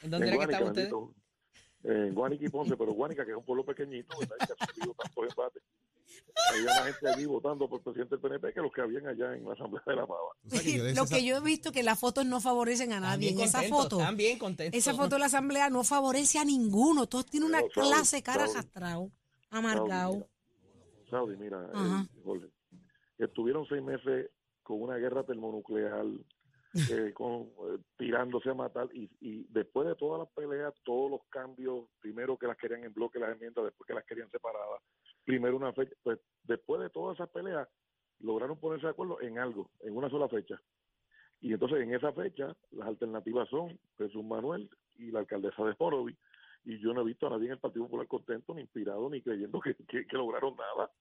¿En 0.02 0.10
dónde 0.10 0.26
en 0.30 0.34
era 0.34 0.48
que 0.48 0.52
Guánica, 0.52 0.54
estaban 0.74 1.14
ustedes? 1.84 2.08
En 2.08 2.16
Guánica 2.16 2.44
y 2.46 2.50
Ponce, 2.50 2.76
pero 2.76 2.92
Guánica, 2.94 3.24
que 3.24 3.32
es 3.34 3.38
un 3.38 3.46
pueblo 3.46 3.64
pequeñito, 3.64 4.18
¿verdad? 4.20 4.36
Y 4.42 4.48
que 4.48 4.54
ha 4.60 4.66
sufrido 4.66 4.96
tantos 4.96 5.24
empates. 5.30 5.62
Había 6.52 6.66
más 6.66 6.84
gente 6.86 7.08
allí 7.10 7.26
votando 7.26 7.70
por 7.70 7.78
el 7.78 7.84
presidente 7.84 8.16
del 8.16 8.22
PNP 8.22 8.54
que 8.54 8.62
los 8.62 8.72
que 8.74 8.82
habían 8.82 9.06
allá 9.06 9.36
en 9.36 9.46
la 9.46 9.54
Asamblea 9.54 9.84
de 9.86 9.96
la 9.96 10.08
Pava. 10.08 10.22
O 10.22 10.50
sea, 10.50 10.60
que 10.62 10.78
Lo 10.80 10.84
decía 11.04 11.18
que 11.20 11.24
yo 11.24 11.38
he 11.38 11.42
visto 11.42 11.72
que 11.72 11.84
las 11.84 12.00
fotos 12.00 12.26
no 12.26 12.42
favorecen 12.42 12.94
a 12.94 13.00
nadie. 13.00 13.30
En 13.30 13.40
esa 13.42 13.62
foto, 13.62 14.00
Están 14.00 14.18
bien 14.18 14.40
contentos. 14.40 14.76
esa 14.76 14.96
foto 14.96 15.16
de 15.18 15.20
la 15.20 15.26
asamblea 15.28 15.70
no 15.70 15.84
favorece 15.84 16.40
a 16.40 16.46
ninguno. 16.46 17.06
Todos 17.06 17.28
tienen 17.28 17.50
una 17.50 17.60
Saudi, 17.60 17.74
clase 17.74 18.24
cara 18.24 18.46
Saudi, 18.48 18.52
arrastrado, 18.58 19.12
Saudi, 19.52 19.68
amargado. 19.68 20.14
mira, 20.16 20.28
Saudi, 21.12 21.38
mira, 21.38 21.62
eh, 21.76 22.08
Jorge, 22.24 22.48
estuvieron 23.18 23.66
seis 23.68 23.82
meses 23.84 24.30
con 24.64 24.82
una 24.82 24.98
guerra 24.98 25.24
termonuclear, 25.24 26.06
eh, 26.92 27.14
con, 27.14 27.44
eh, 27.44 27.78
tirándose 27.98 28.50
a 28.50 28.54
matar, 28.54 28.90
y, 28.94 29.10
y 29.22 29.46
después 29.50 29.88
de 29.88 29.96
todas 29.96 30.20
las 30.20 30.30
peleas, 30.30 30.74
todos 30.84 31.10
los 31.12 31.22
cambios, 31.30 31.86
primero 32.02 32.38
que 32.38 32.48
las 32.48 32.58
querían 32.58 32.84
en 32.84 32.94
bloque 32.94 33.20
las 33.20 33.32
enmiendas, 33.34 33.64
después 33.66 33.88
que 33.88 33.94
las 33.94 34.04
querían 34.06 34.30
separadas, 34.32 34.82
primero 35.24 35.56
una 35.56 35.72
fecha, 35.74 35.96
pues 36.04 36.20
después 36.44 36.82
de 36.82 36.90
todas 36.90 37.16
esas 37.16 37.30
peleas, 37.30 37.68
lograron 38.20 38.58
ponerse 38.60 38.88
de 38.88 38.92
acuerdo 38.92 39.22
en 39.22 39.40
algo, 39.40 39.70
en 39.82 39.96
una 39.96 40.10
sola 40.10 40.28
fecha. 40.30 40.62
Y 41.42 41.54
entonces 41.54 41.80
en 41.82 41.94
esa 41.94 42.12
fecha, 42.14 42.56
las 42.72 42.88
alternativas 42.88 43.48
son 43.50 43.78
Jesús 43.98 44.24
Manuel 44.24 44.70
y 44.98 45.12
la 45.12 45.20
alcaldesa 45.20 45.64
de 45.64 45.76
Porovi, 45.76 46.16
y 46.64 46.80
yo 46.80 46.94
no 46.94 47.02
he 47.02 47.06
visto 47.06 47.28
a 47.28 47.30
nadie 47.32 47.46
en 47.46 47.52
el 47.54 47.60
Partido 47.60 47.86
Popular 47.86 48.08
contento, 48.08 48.54
ni 48.56 48.62
inspirado, 48.62 49.10
ni 49.10 49.22
creyendo 49.22 49.60
que, 49.60 49.76
que- 49.88 50.08
que 50.08 50.18
lograron 50.18 50.56
nada. 50.56 50.92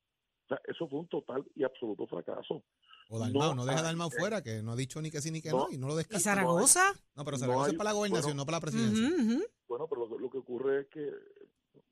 O 0.44 0.48
sea, 0.48 0.60
eso 0.66 0.88
fue 0.88 1.00
un 1.00 1.08
total 1.08 1.44
y 1.54 1.64
absoluto 1.64 2.06
fracaso. 2.06 2.62
O 3.08 3.18
Dalmau, 3.18 3.50
No 3.50 3.54
no, 3.54 3.64
deja 3.64 3.76
a 3.78 3.80
hay- 3.80 3.84
Dalmau 3.86 4.10
fuera, 4.10 4.42
que 4.42 4.62
no 4.62 4.72
ha 4.72 4.76
dicho 4.76 5.00
ni 5.00 5.10
que 5.10 5.20
sí 5.20 5.30
ni 5.30 5.40
que 5.42 5.50
No. 5.50 5.66
no, 5.66 5.70
y 5.70 5.78
no 5.78 5.86
lo 5.88 5.94
¿Y 5.94 5.96
descarta. 5.98 6.20
Zaragoza? 6.22 6.92
No, 7.16 7.24
pero 7.24 7.36
no 7.36 7.40
Zaragoza 7.40 7.66
hay- 7.66 7.72
es 7.72 7.78
para 7.78 7.90
la 7.90 7.94
gobernación, 7.96 8.36
bueno, 8.36 8.42
no 8.42 8.46
para 8.46 8.56
la 8.56 8.60
presidencia. 8.60 9.46
Bueno, 9.68 9.86
pero 9.88 10.06
lo, 10.06 10.16
que- 10.16 10.22
lo 10.22 10.30
que 10.30 10.38
ocurre 10.38 10.80
es 10.82 10.86
que 10.88 11.12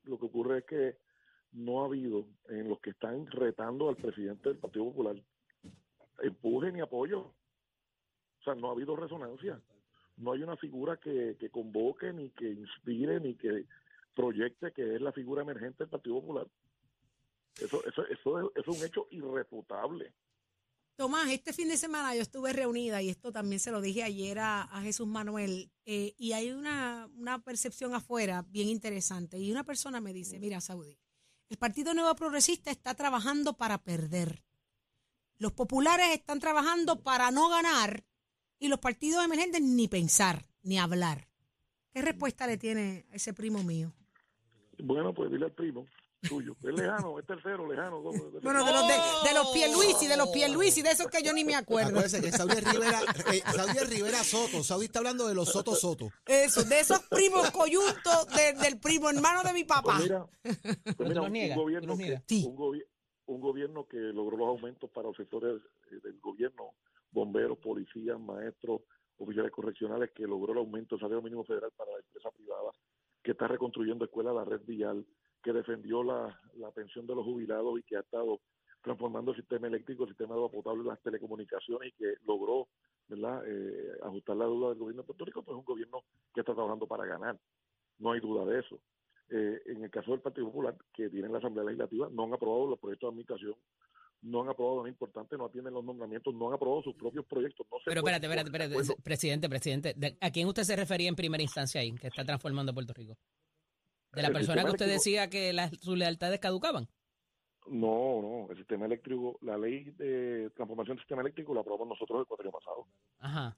lo 0.03 0.19
que 0.19 0.25
ocurre 0.25 0.57
es 0.59 0.65
que 0.65 0.97
no 1.53 1.81
ha 1.81 1.85
habido 1.85 2.25
en 2.49 2.67
los 2.69 2.79
que 2.79 2.89
están 2.91 3.25
retando 3.27 3.89
al 3.89 3.95
presidente 3.95 4.49
del 4.49 4.57
Partido 4.57 4.85
Popular 4.85 5.15
empuje 6.21 6.71
ni 6.71 6.81
apoyo. 6.81 7.19
O 7.21 8.43
sea, 8.43 8.55
no 8.55 8.69
ha 8.69 8.71
habido 8.73 8.95
resonancia. 8.95 9.59
No 10.17 10.31
hay 10.33 10.43
una 10.43 10.57
figura 10.57 10.97
que, 10.97 11.37
que 11.39 11.49
convoque, 11.49 12.11
ni 12.13 12.29
que 12.31 12.49
inspire, 12.51 13.19
ni 13.19 13.35
que 13.35 13.65
proyecte 14.15 14.71
que 14.73 14.95
es 14.95 15.01
la 15.01 15.11
figura 15.11 15.41
emergente 15.41 15.83
del 15.83 15.89
Partido 15.89 16.19
Popular. 16.21 16.47
Eso, 17.59 17.85
eso, 17.85 18.05
eso, 18.07 18.51
es, 18.55 18.67
un 18.67 18.83
hecho 18.83 19.07
irrefutable. 19.11 20.13
Tomás, 20.95 21.31
este 21.31 21.53
fin 21.53 21.69
de 21.69 21.77
semana 21.77 22.15
yo 22.15 22.21
estuve 22.21 22.53
reunida 22.53 23.01
y 23.01 23.09
esto 23.09 23.31
también 23.31 23.59
se 23.59 23.71
lo 23.71 23.81
dije 23.81 24.03
ayer 24.03 24.39
a, 24.39 24.63
a 24.63 24.81
Jesús 24.81 25.07
Manuel 25.07 25.71
eh, 25.85 26.13
y 26.17 26.33
hay 26.33 26.51
una, 26.51 27.09
una 27.15 27.43
percepción 27.43 27.95
afuera 27.95 28.45
bien 28.49 28.69
interesante 28.69 29.39
y 29.39 29.51
una 29.51 29.63
persona 29.63 30.01
me 30.01 30.13
dice, 30.13 30.39
mira 30.39 30.61
Saudi, 30.61 30.97
el 31.49 31.57
Partido 31.57 31.93
Nuevo 31.93 32.15
Progresista 32.15 32.71
está 32.71 32.95
trabajando 32.95 33.53
para 33.53 33.79
perder. 33.79 34.43
Los 35.37 35.51
populares 35.51 36.09
están 36.11 36.39
trabajando 36.39 37.01
para 37.01 37.31
no 37.31 37.49
ganar 37.49 38.05
y 38.59 38.67
los 38.67 38.79
partidos 38.79 39.25
emergentes 39.25 39.61
ni 39.61 39.87
pensar, 39.87 40.45
ni 40.61 40.77
hablar. 40.79 41.27
¿Qué 41.91 42.01
respuesta 42.01 42.47
le 42.47 42.57
tiene 42.57 43.05
a 43.11 43.15
ese 43.15 43.33
primo 43.33 43.63
mío? 43.63 43.93
Bueno, 44.79 45.13
pues 45.13 45.31
dile 45.31 45.45
al 45.45 45.51
primo 45.51 45.87
tuyo. 46.27 46.55
Es 46.63 46.73
lejano, 46.73 47.19
es 47.19 47.25
tercero, 47.25 47.67
lejano. 47.69 48.01
Bueno, 48.01 48.65
de 48.65 48.71
los, 48.73 48.87
de, 48.87 48.93
de 49.29 49.33
los 49.33 49.47
Pierluisi, 49.51 50.07
de 50.07 50.17
los 50.17 50.29
Pierluisi, 50.29 50.81
de 50.81 50.91
esos 50.91 51.07
que 51.07 51.21
yo 51.23 51.33
ni 51.33 51.43
me 51.43 51.55
acuerdo. 51.55 52.01
Que 52.01 52.09
Saudi 52.31 52.53
es 52.57 52.63
Rivera, 52.73 53.01
eh, 53.33 53.41
Saudi 53.55 53.79
Rivera 53.95 54.23
Soto. 54.23 54.63
Saudi 54.63 54.85
está 54.85 54.99
hablando 54.99 55.27
de 55.27 55.35
los 55.35 55.49
Soto 55.49 55.75
Soto. 55.75 56.09
Eso, 56.25 56.63
de 56.63 56.79
esos 56.79 56.99
primos 57.09 57.51
coyuntos 57.51 58.27
de- 58.35 58.53
del 58.63 58.79
primo 58.79 59.09
hermano 59.09 59.43
de 59.43 59.53
mi 59.53 59.63
papá. 59.63 59.97
Pues 59.97 60.03
mira, 60.03 60.25
pues 60.97 61.09
un 63.25 63.39
gobierno 63.39 63.87
que 63.87 63.97
logró 63.97 64.37
los 64.37 64.47
aumentos 64.47 64.89
para 64.89 65.07
los 65.07 65.15
sectores 65.17 65.61
eh, 65.91 65.99
del 66.03 66.19
gobierno, 66.19 66.71
bomberos, 67.11 67.57
policías, 67.59 68.19
maestros, 68.19 68.81
oficiales 69.17 69.51
correccionales, 69.51 70.11
que 70.13 70.23
logró 70.23 70.51
el 70.53 70.59
aumento 70.59 70.95
del 70.95 71.01
salario 71.01 71.21
mínimo 71.21 71.43
federal 71.45 71.71
para 71.77 71.91
la 71.91 71.97
empresa 71.99 72.29
privada, 72.31 72.71
que 73.23 73.31
está 73.31 73.47
reconstruyendo 73.47 74.03
escuelas, 74.05 74.35
la 74.35 74.43
red 74.43 74.61
vial, 74.65 75.05
que 75.43 75.53
defendió 75.53 76.03
la, 76.03 76.39
la 76.55 76.71
pensión 76.71 77.05
de 77.05 77.15
los 77.15 77.25
jubilados 77.25 77.77
y 77.79 77.83
que 77.83 77.97
ha 77.97 77.99
estado 77.99 78.39
transformando 78.81 79.31
el 79.31 79.37
sistema 79.37 79.67
eléctrico, 79.67 80.03
el 80.03 80.09
sistema 80.09 80.33
de 80.35 80.39
agua 80.39 80.51
potable, 80.51 80.83
las 80.83 81.01
telecomunicaciones 81.01 81.89
y 81.89 81.91
que 81.93 82.13
logró 82.25 82.67
¿verdad? 83.07 83.43
Eh, 83.45 83.91
ajustar 84.03 84.37
la 84.37 84.45
deuda 84.45 84.69
del 84.69 84.79
gobierno 84.79 85.01
de 85.01 85.05
Puerto 85.07 85.25
Rico, 85.25 85.43
pues 85.43 85.55
es 85.55 85.59
un 85.59 85.65
gobierno 85.65 86.03
que 86.33 86.39
está 86.39 86.53
trabajando 86.53 86.87
para 86.87 87.05
ganar. 87.05 87.37
No 87.99 88.11
hay 88.13 88.21
duda 88.21 88.45
de 88.45 88.59
eso. 88.61 88.79
Eh, 89.29 89.61
en 89.67 89.83
el 89.83 89.89
caso 89.91 90.11
del 90.11 90.21
Partido 90.21 90.47
Popular, 90.47 90.75
que 90.93 91.09
tiene 91.09 91.27
la 91.29 91.37
Asamblea 91.39 91.65
Legislativa, 91.65 92.07
no 92.11 92.23
han 92.23 92.33
aprobado 92.33 92.67
los 92.67 92.79
proyectos 92.79 93.07
de 93.07 93.11
administración, 93.11 93.55
no 94.21 94.41
han 94.41 94.49
aprobado 94.49 94.77
nada 94.77 94.89
importante, 94.89 95.37
no 95.37 95.45
atienden 95.45 95.73
los 95.73 95.83
nombramientos, 95.83 96.33
no 96.33 96.47
han 96.47 96.53
aprobado 96.55 96.81
sus 96.83 96.95
propios 96.95 97.25
proyectos. 97.25 97.67
No 97.69 97.77
Pero 97.85 97.99
espérate, 97.99 98.25
espérate, 98.25 98.49
espérate. 98.49 99.01
Presidente, 99.03 99.49
presidente. 99.49 99.93
¿de- 99.95 100.17
¿A 100.21 100.31
quién 100.31 100.47
usted 100.47 100.63
se 100.63 100.75
refería 100.75 101.09
en 101.09 101.15
primera 101.15 101.43
instancia 101.43 101.81
ahí, 101.81 101.91
que 101.93 102.07
está 102.07 102.23
transformando 102.23 102.73
Puerto 102.73 102.93
Rico? 102.93 103.15
¿De 104.13 104.21
la 104.21 104.27
El 104.29 104.33
persona 104.33 104.63
que 104.63 104.69
usted 104.71 104.87
decía 104.87 105.29
que 105.29 105.53
las, 105.53 105.71
sus 105.79 105.97
lealtades 105.97 106.39
caducaban? 106.39 106.87
No, 107.67 108.21
no, 108.21 108.47
el 108.51 108.57
sistema 108.57 108.85
eléctrico, 108.85 109.37
la 109.41 109.57
ley 109.57 109.85
de 109.91 110.49
transformación 110.55 110.97
del 110.97 111.03
sistema 111.03 111.21
eléctrico 111.21 111.53
la 111.53 111.61
aprobamos 111.61 111.87
nosotros 111.87 112.19
el 112.21 112.25
cuatro 112.27 112.51
pasado. 112.51 112.87
Ajá. 113.19 113.57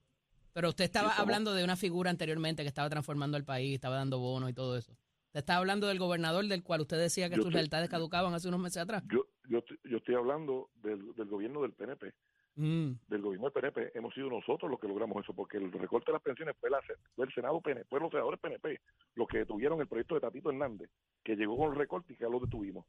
Pero 0.53 0.69
usted 0.69 0.85
estaba 0.85 1.09
estamos- 1.09 1.23
hablando 1.27 1.53
de 1.53 1.63
una 1.63 1.75
figura 1.75 2.09
anteriormente 2.11 2.61
que 2.61 2.67
estaba 2.69 2.89
transformando 2.89 3.35
el 3.35 3.43
país, 3.43 3.73
estaba 3.75 3.95
dando 3.95 4.19
bonos 4.19 4.49
y 4.49 4.53
todo 4.53 4.77
eso. 4.77 4.91
Usted 5.27 5.39
estaba 5.39 5.59
hablando 5.59 5.87
del 5.87 5.99
gobernador 5.99 6.45
del 6.47 6.63
cual 6.63 6.81
usted 6.81 6.97
decía 6.97 7.27
que 7.29 7.35
sus 7.35 7.45
estoy- 7.45 7.55
lealtades 7.55 7.89
caducaban 7.89 8.33
hace 8.33 8.47
unos 8.47 8.59
meses 8.61 8.77
atrás. 8.83 9.03
Yo, 9.11 9.25
yo, 9.49 9.57
estoy- 9.57 9.79
yo 9.83 9.97
estoy 9.97 10.15
hablando 10.15 10.69
del, 10.75 11.13
del 11.15 11.27
gobierno 11.27 11.61
del 11.63 11.73
PNP. 11.73 12.13
Mm. 12.57 12.91
del 13.09 13.21
gobierno 13.21 13.49
del 13.49 13.53
PNP, 13.53 13.97
hemos 13.97 14.13
sido 14.13 14.29
nosotros 14.29 14.71
los 14.71 14.79
que 14.79 14.87
logramos 14.87 15.21
eso, 15.21 15.33
porque 15.33 15.57
el 15.57 15.71
recorte 15.73 16.11
de 16.11 16.13
las 16.13 16.21
pensiones 16.21 16.55
fue, 16.59 16.69
la, 16.69 16.81
fue 17.13 17.25
el 17.25 17.33
Senado 17.33 17.59
PNP, 17.59 17.85
fue 17.89 17.99
los 17.99 18.09
senadores 18.09 18.39
PNP 18.39 18.79
los 19.15 19.27
que 19.27 19.39
detuvieron 19.39 19.81
el 19.81 19.87
proyecto 19.87 20.15
de 20.15 20.21
Tatito 20.21 20.49
Hernández, 20.49 20.89
que 21.23 21.35
llegó 21.35 21.57
con 21.57 21.71
el 21.71 21.77
recorte 21.77 22.13
y 22.13 22.15
que 22.15 22.23
ya 22.23 22.29
lo 22.29 22.39
detuvimos. 22.39 22.85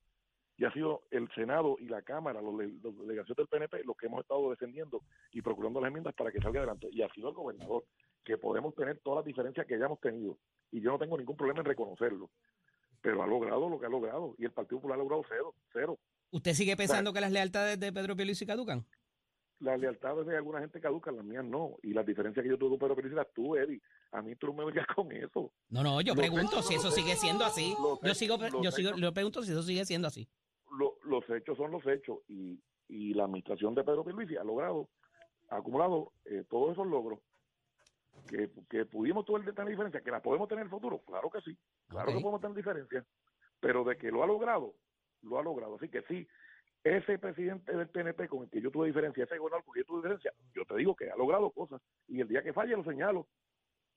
y 0.56 0.64
ha 0.64 0.72
sido 0.72 1.02
el 1.10 1.28
Senado 1.34 1.76
y 1.80 1.86
la 1.86 2.02
Cámara, 2.02 2.40
los, 2.40 2.54
los 2.54 2.98
delegaciones 2.98 3.36
del 3.36 3.48
PNP, 3.48 3.84
los 3.84 3.96
que 3.96 4.06
hemos 4.06 4.20
estado 4.20 4.50
defendiendo 4.50 5.02
y 5.32 5.42
procurando 5.42 5.80
las 5.80 5.88
enmiendas 5.88 6.14
para 6.14 6.30
que 6.30 6.40
salga 6.40 6.60
adelante. 6.60 6.88
Y 6.92 7.02
ha 7.02 7.12
sido 7.12 7.28
el 7.28 7.34
gobernador, 7.34 7.84
que 8.24 8.38
podemos 8.38 8.74
tener 8.74 8.98
todas 8.98 9.18
las 9.18 9.26
diferencias 9.26 9.66
que 9.66 9.74
hayamos 9.74 10.00
tenido. 10.00 10.38
Y 10.72 10.80
yo 10.80 10.92
no 10.92 10.98
tengo 10.98 11.18
ningún 11.18 11.36
problema 11.36 11.60
en 11.60 11.66
reconocerlo. 11.66 12.30
Pero 13.02 13.22
ha 13.22 13.26
logrado 13.26 13.68
lo 13.68 13.78
que 13.78 13.86
ha 13.86 13.90
logrado. 13.90 14.34
Y 14.38 14.44
el 14.44 14.50
Partido 14.52 14.78
Popular 14.78 14.98
ha 14.98 15.02
logrado 15.02 15.22
cero, 15.28 15.54
cero. 15.72 15.98
¿Usted 16.30 16.54
sigue 16.54 16.76
pensando 16.76 17.12
que 17.12 17.20
las 17.20 17.30
lealtades 17.30 17.78
de 17.78 17.92
Pedro 17.92 18.16
Pierluisi 18.16 18.46
caducan? 18.46 18.84
Las 19.60 19.80
lealtades 19.80 20.26
de 20.26 20.36
alguna 20.36 20.60
gente 20.60 20.80
caducan, 20.80 21.16
las 21.16 21.24
mías 21.24 21.44
no. 21.44 21.76
Y 21.82 21.94
las 21.94 22.04
diferencias 22.04 22.42
que 22.42 22.50
yo 22.50 22.58
tuve 22.58 22.70
con 22.70 22.78
Pedro 22.78 22.94
Pierluisi 22.94 23.16
las 23.16 23.32
tuve, 23.32 23.62
Eddie. 23.62 23.80
A 24.12 24.20
mí 24.20 24.36
tú 24.36 24.48
no 24.48 24.52
me 24.52 24.64
vengas 24.66 24.86
con 24.94 25.10
eso. 25.12 25.50
No, 25.70 25.82
no, 25.82 26.00
yo 26.02 26.14
pregunto 26.14 26.60
si 26.62 26.74
eso 26.74 26.90
sigue 26.90 27.14
siendo 27.16 27.44
así. 27.44 27.74
Yo 28.02 28.14
sigo, 28.14 28.36
yo 28.62 28.70
sigo, 28.70 28.90
yo 28.96 29.12
pregunto 29.14 29.42
si 29.42 29.52
eso 29.52 29.62
sigue 29.62 29.84
siendo 29.86 30.08
así. 30.08 30.28
Lo- 30.78 30.98
los 31.04 31.24
hechos 31.30 31.56
son 31.56 31.70
los 31.70 31.86
hechos. 31.86 32.18
Y, 32.28 32.60
y 32.88 33.14
la 33.14 33.24
administración 33.24 33.74
de 33.74 33.82
Pedro 33.82 34.04
Pierluisi 34.04 34.36
ha 34.36 34.44
logrado, 34.44 34.88
ha 35.48 35.56
acumulado 35.56 36.12
eh, 36.26 36.44
todos 36.50 36.72
esos 36.72 36.86
logros 36.86 37.18
que, 38.28 38.50
que 38.68 38.84
pudimos 38.84 39.24
tener 39.24 39.54
tener 39.54 39.70
diferencias, 39.70 40.02
que 40.02 40.10
las 40.10 40.20
podemos 40.22 40.48
tener 40.48 40.62
en 40.62 40.66
el 40.66 40.70
futuro. 40.70 41.00
Claro 41.06 41.30
que 41.30 41.40
sí. 41.40 41.56
Claro 41.88 42.08
que 42.08 42.20
podemos 42.20 42.40
tener 42.42 42.56
diferencias. 42.56 43.06
Pero 43.60 43.84
de 43.84 43.96
que 43.96 44.10
lo 44.10 44.22
ha 44.22 44.26
logrado, 44.26 44.74
lo 45.22 45.38
ha 45.38 45.42
logrado. 45.42 45.76
Así 45.76 45.88
que 45.88 46.02
sí, 46.02 46.26
ese 46.86 47.18
presidente 47.18 47.76
del 47.76 47.88
PNP 47.88 48.28
con 48.28 48.44
el 48.44 48.50
que 48.50 48.60
yo 48.60 48.70
tuve 48.70 48.86
diferencia, 48.86 49.24
ese 49.24 49.38
gobernador 49.38 49.64
con 49.64 49.76
el 49.76 49.82
que 49.82 49.86
yo 49.86 49.86
tuve 49.86 50.02
diferencia, 50.02 50.32
yo 50.54 50.64
te 50.64 50.76
digo 50.76 50.94
que 50.94 51.10
ha 51.10 51.16
logrado 51.16 51.50
cosas. 51.50 51.80
Y 52.08 52.20
el 52.20 52.28
día 52.28 52.42
que 52.42 52.52
falle 52.52 52.76
lo 52.76 52.84
señalo. 52.84 53.26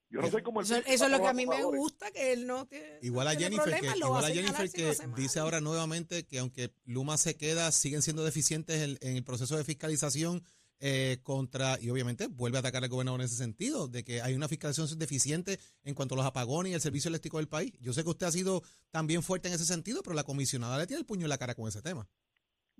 Yo 0.10 0.22
no 0.22 0.28
soy 0.28 0.42
como 0.42 0.62
el 0.62 0.66
Eso, 0.66 0.76
eso 0.88 1.06
es 1.06 1.12
lo 1.12 1.20
que 1.20 1.28
a 1.28 1.34
mí 1.34 1.46
me 1.46 1.64
gusta, 1.64 2.10
que 2.10 2.34
él 2.34 2.48
no 2.48 2.66
tiene, 2.66 2.98
Igual 3.04 3.28
a 3.28 3.36
Jennifer, 3.36 3.66
problema, 3.66 3.94
que, 3.94 4.00
igual 4.00 4.26
a 4.26 4.30
Jennifer 4.30 4.68
si 4.68 5.06
dice 5.16 5.40
ahora 5.40 5.62
nuevamente 5.62 6.26
que 6.26 6.40
aunque 6.40 6.72
Luma 6.86 7.18
se 7.18 7.38
queda, 7.38 7.72
siguen 7.72 8.02
siendo 8.02 8.24
deficientes 8.24 8.82
en, 8.82 9.08
en 9.08 9.18
el 9.18 9.24
proceso 9.24 9.56
de 9.56 9.64
fiscalización 9.64 10.42
eh, 10.82 11.20
contra, 11.24 11.78
y 11.82 11.90
obviamente 11.90 12.28
vuelve 12.28 12.58
a 12.58 12.62
atacar 12.62 12.82
al 12.82 12.90
gobernador 12.90 13.20
en 13.20 13.26
ese 13.26 13.36
sentido, 13.36 13.90
de 13.90 14.06
que 14.06 14.22
hay 14.22 14.34
una 14.34 14.48
fiscalización 14.48 14.98
deficiente 14.98 15.60
en 15.84 15.94
cuanto 15.94 16.16
a 16.16 16.18
los 16.18 16.26
apagones 16.26 16.72
y 16.72 16.76
el 16.76 16.80
servicio 16.80 17.10
eléctrico 17.10 17.36
del 17.36 17.50
país. 17.50 17.74
Yo 17.82 17.92
sé 17.92 18.02
que 18.04 18.10
usted 18.10 18.28
ha 18.28 18.32
sido 18.32 18.64
también 18.90 19.22
fuerte 19.22 19.50
en 19.50 19.56
ese 19.56 19.66
sentido, 19.66 20.02
pero 20.04 20.16
la 20.16 20.24
comisionada 20.24 20.78
le 20.78 20.88
tiene 20.88 21.02
el 21.02 21.06
puño 21.06 21.26
en 21.26 21.30
la 21.30 21.38
cara 21.38 21.54
con 21.54 21.68
ese 21.68 21.82
tema. 21.82 22.08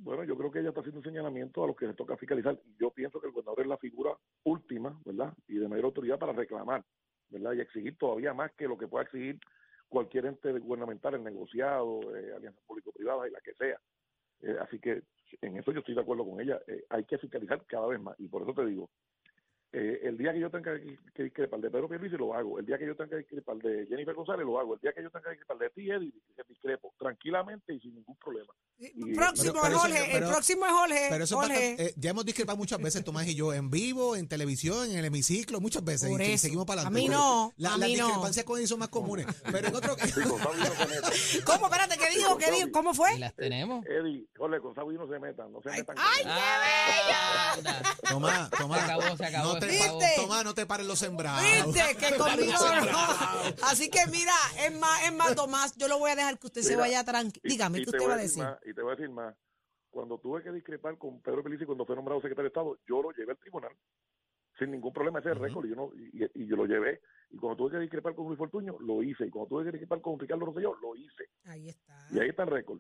Bueno, 0.02 0.24
yo 0.24 0.38
creo 0.38 0.50
que 0.50 0.60
ella 0.60 0.70
está 0.70 0.80
haciendo 0.80 1.00
un 1.00 1.04
señalamiento 1.04 1.62
a 1.62 1.68
los 1.68 1.76
que 1.76 1.86
se 1.86 1.94
toca 1.94 2.16
fiscalizar. 2.16 2.58
Yo 2.80 2.90
pienso 2.92 3.20
que 3.20 3.28
el 3.28 3.34
gobernador 3.34 3.62
es 3.62 3.68
la 3.68 3.78
figura 3.78 4.12
última, 4.44 4.98
¿verdad? 5.04 5.34
Y 5.48 5.56
de 5.56 5.68
mayor 5.68 5.86
autoridad 5.86 6.18
para 6.18 6.32
reclamar, 6.32 6.86
¿verdad? 7.30 7.52
Y 7.54 7.60
exigir 7.60 7.98
todavía 7.98 8.34
más 8.34 8.54
que 8.54 8.68
lo 8.68 8.78
que 8.78 8.88
pueda 8.88 9.04
exigir 9.04 9.38
cualquier 9.90 10.28
ente 10.28 10.54
gubernamental, 10.54 11.16
el 11.16 11.24
negociado, 11.24 12.00
eh, 12.16 12.32
alianzas 12.34 12.64
público-privadas 12.66 13.28
y 13.28 13.34
la 13.34 13.42
que 13.42 13.54
sea. 13.56 13.78
Eh, 14.42 14.56
así 14.62 14.80
que 14.80 15.04
en 15.42 15.58
eso 15.58 15.74
yo 15.74 15.80
estoy 15.80 15.96
de 15.96 16.02
acuerdo 16.02 16.26
con 16.26 16.40
ella. 16.40 16.62
Eh, 16.68 16.86
hay 16.90 17.04
que 17.04 17.18
fiscalizar 17.18 17.66
cada 17.66 17.88
vez 17.88 18.00
más. 18.00 18.18
Y 18.20 18.30
por 18.30 18.44
eso 18.44 18.54
te 18.54 18.66
digo, 18.66 18.90
eh, 19.72 20.00
el 20.04 20.18
día 20.18 20.34
que 20.34 20.40
yo 20.40 20.50
tenga 20.50 20.74
que, 21.14 21.24
discrepar 21.24 21.60
de 21.60 21.70
Pedro 21.70 21.88
Pierluisi 21.88 22.18
lo 22.18 22.34
hago. 22.34 22.58
El 22.60 22.66
día 22.66 22.78
que 22.78 22.86
yo 22.88 22.96
tenga 22.96 23.10
que 23.12 23.18
discrepar 23.18 23.58
de 23.58 23.86
Jennifer 23.88 24.16
González 24.16 24.46
lo 24.46 24.60
hago. 24.60 24.74
El 24.76 24.80
día 24.82 24.94
que 24.94 25.04
yo 25.04 25.10
tenga 25.12 25.26
que 25.26 25.32
discrepar 25.38 25.58
de 25.60 25.70
ti, 25.70 25.92
Eddie, 25.92 26.14
discrepo 26.48 26.94
tranquilamente 26.98 27.74
y 27.74 27.80
sin 27.80 27.94
ningún 27.96 28.16
problema. 28.18 28.52
Y- 28.80 29.14
próximo 29.14 29.54
Pero- 29.62 29.66
es 29.66 29.70
eso- 29.72 29.80
Jorge, 29.80 30.10
pero- 30.12 30.26
el 30.26 30.32
próximo 30.32 30.66
es 30.66 30.72
Jorge. 30.72 31.08
Pero 31.10 31.24
eso 31.24 31.36
es 31.42 31.48
Jorge. 31.48 31.68
bastante- 31.70 31.86
eh, 31.86 31.94
ya 31.98 32.10
hemos 32.12 32.26
discrepado 32.26 32.58
muchas 32.58 32.82
veces, 32.82 33.04
Tomás 33.04 33.28
y 33.28 33.36
yo, 33.36 33.54
en 33.54 33.70
vivo, 33.70 34.16
en 34.16 34.28
televisión, 34.28 34.90
en 34.90 34.98
el 34.98 35.06
hemiciclo, 35.06 35.60
muchas 35.60 35.84
veces. 35.84 36.10
Por 36.10 36.22
y 36.22 36.26
eso. 36.26 36.38
seguimos 36.44 36.66
para 36.66 36.82
A 36.82 36.88
adelante. 36.88 37.08
mí 37.10 37.14
no, 37.14 37.54
La- 37.58 37.74
a 37.74 37.78
las 37.78 37.88
mí 37.90 37.96
no. 37.96 38.06
discrepancias 38.08 38.46
con 38.46 38.60
él 38.60 38.68
son 38.68 38.80
más 38.80 38.88
comunes. 38.90 39.26
Pero 39.52 39.68
en 39.68 39.76
otro 39.76 39.96
Sí. 40.00 40.14
¿Cómo? 41.46 41.66
Espérate, 41.68 41.98
¿qué 41.98 42.10
dijo? 42.18 42.38
¿Qué 42.38 42.52
dijo? 42.52 42.72
¿Cómo 42.72 42.94
fue? 42.94 43.16
Y 43.16 43.20
las 43.20 43.36
tenemos. 43.36 43.86
Eddie, 43.86 44.26
Jorge, 44.38 44.60
con 44.62 44.74
Sabi 44.76 44.96
no 44.96 45.08
se 45.08 45.20
metan, 45.20 45.52
no 45.52 45.62
se 45.62 45.70
metan. 45.70 45.96
ay, 46.00 46.22
él. 46.24 46.28
Ah, 46.30 47.54
anda. 47.58 47.82
Tomás, 48.10 48.50
Tomás. 48.52 48.80
Se 48.80 48.86
acabó, 48.92 49.18
se 49.18 49.26
acabó, 49.26 49.54
No 49.54 49.59
te, 49.60 49.70
se 49.74 49.84
acabó. 49.84 50.00
Tomás, 50.18 50.44
no 50.46 50.54
te 50.54 50.66
pares 50.66 50.86
los 50.88 51.00
sembrados. 51.00 51.42
Viste 51.66 51.96
que 52.00 52.18
conmigo 52.18 52.54
no. 52.92 53.66
Así 53.68 53.90
que 53.90 54.00
mira, 54.08 54.34
es 54.66 54.78
más, 54.80 55.04
es 55.04 55.14
más, 55.14 55.36
Tomás, 55.36 55.76
yo 55.78 55.88
lo 55.88 56.00
voy 56.00 56.12
a 56.12 56.16
dejar 56.16 56.38
que 56.40 56.48
usted 56.48 56.62
se 56.62 56.76
vaya 56.76 57.04
tranquilo. 57.04 57.42
Y- 57.44 57.50
Dígame, 57.50 57.80
y 57.80 57.82
¿qué 57.82 57.92
te 57.92 57.98
usted 57.98 58.00
voy 58.00 58.08
va 58.10 58.14
a 58.16 58.18
decir? 58.24 58.44
Más, 58.44 58.58
y 58.66 58.74
te 58.74 58.82
voy 58.82 58.92
a 58.94 58.96
decir 58.96 59.10
más. 59.10 59.36
Cuando 59.90 60.18
tuve 60.20 60.44
que 60.44 60.52
discrepar 60.52 60.98
con 60.98 61.22
Pedro 61.22 61.42
Felici 61.44 61.66
cuando 61.66 61.86
fue 61.86 61.96
nombrado 61.96 62.22
secretario 62.22 62.44
de 62.44 62.50
Estado, 62.50 62.78
yo 62.88 63.02
lo 63.02 63.12
llevé 63.12 63.32
al 63.32 63.40
tribunal 63.40 63.72
sin 64.58 64.72
ningún 64.72 64.92
problema. 64.94 65.20
Ese 65.20 65.30
es 65.30 65.36
el 65.36 65.42
récord 65.42 65.66
y 65.66 65.70
yo, 65.70 65.76
no, 65.76 65.90
y, 65.96 66.44
y 66.44 66.48
yo 66.48 66.56
lo 66.58 66.66
llevé. 66.66 67.02
Y 67.32 67.38
cuando 67.38 67.58
tuve 67.58 67.72
que 67.72 67.80
discrepar 67.80 68.14
con 68.14 68.26
Luis 68.28 68.38
Fortuño, 68.38 68.76
lo 68.82 69.02
hice. 69.02 69.26
Y 69.26 69.30
cuando 69.30 69.48
tuve 69.50 69.64
que 69.66 69.72
discrepar 69.72 70.02
con 70.02 70.20
Ricardo 70.20 70.46
Rosselló, 70.46 70.76
lo 70.82 70.96
hice. 70.96 71.24
Ahí 71.46 71.70
está. 71.70 72.08
Y 72.12 72.20
ahí 72.20 72.30
está 72.30 72.44
el 72.44 72.50
récord. 72.50 72.80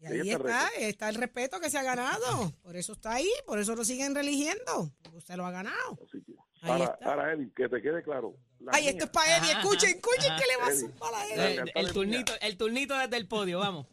Y 0.00 0.06
ahí 0.06 0.30
está 0.30 0.68
el 0.76 0.82
está, 0.84 1.08
el 1.08 1.14
respeto 1.16 1.60
que 1.60 1.70
se 1.70 1.78
ha 1.78 1.82
ganado. 1.82 2.52
Por 2.62 2.76
eso 2.76 2.92
está 2.92 3.14
ahí, 3.14 3.28
por 3.46 3.58
eso 3.58 3.74
lo 3.74 3.84
siguen 3.84 4.14
religiendo. 4.14 4.92
Usted 5.12 5.34
lo 5.36 5.44
ha 5.46 5.50
ganado. 5.50 5.98
Ahí 6.62 6.70
ahora, 6.70 6.98
ahora, 7.02 7.32
Eddie, 7.32 7.50
que 7.54 7.68
te 7.68 7.80
quede 7.82 8.02
claro. 8.02 8.34
la 8.60 8.72
Ay, 8.74 8.82
mía- 8.82 8.90
esto 8.90 9.04
es 9.04 9.10
para 9.10 9.36
Eddie. 9.38 9.50
Ajá, 9.52 9.60
Escuchen, 9.62 9.90
escuchen 9.90 10.32
que 10.36 10.46
le 10.46 10.56
va 10.56 10.66
a 10.68 10.74
zumbar 10.74 11.14
a 11.14 11.18
La 11.36 11.48
Eddie. 11.50 11.60
El, 11.74 11.86
el 11.86 11.92
turnito, 11.92 12.32
el 12.40 12.56
turnito 12.56 12.96
desde 12.98 13.16
el 13.16 13.28
podio, 13.28 13.58
vamos. 13.60 13.86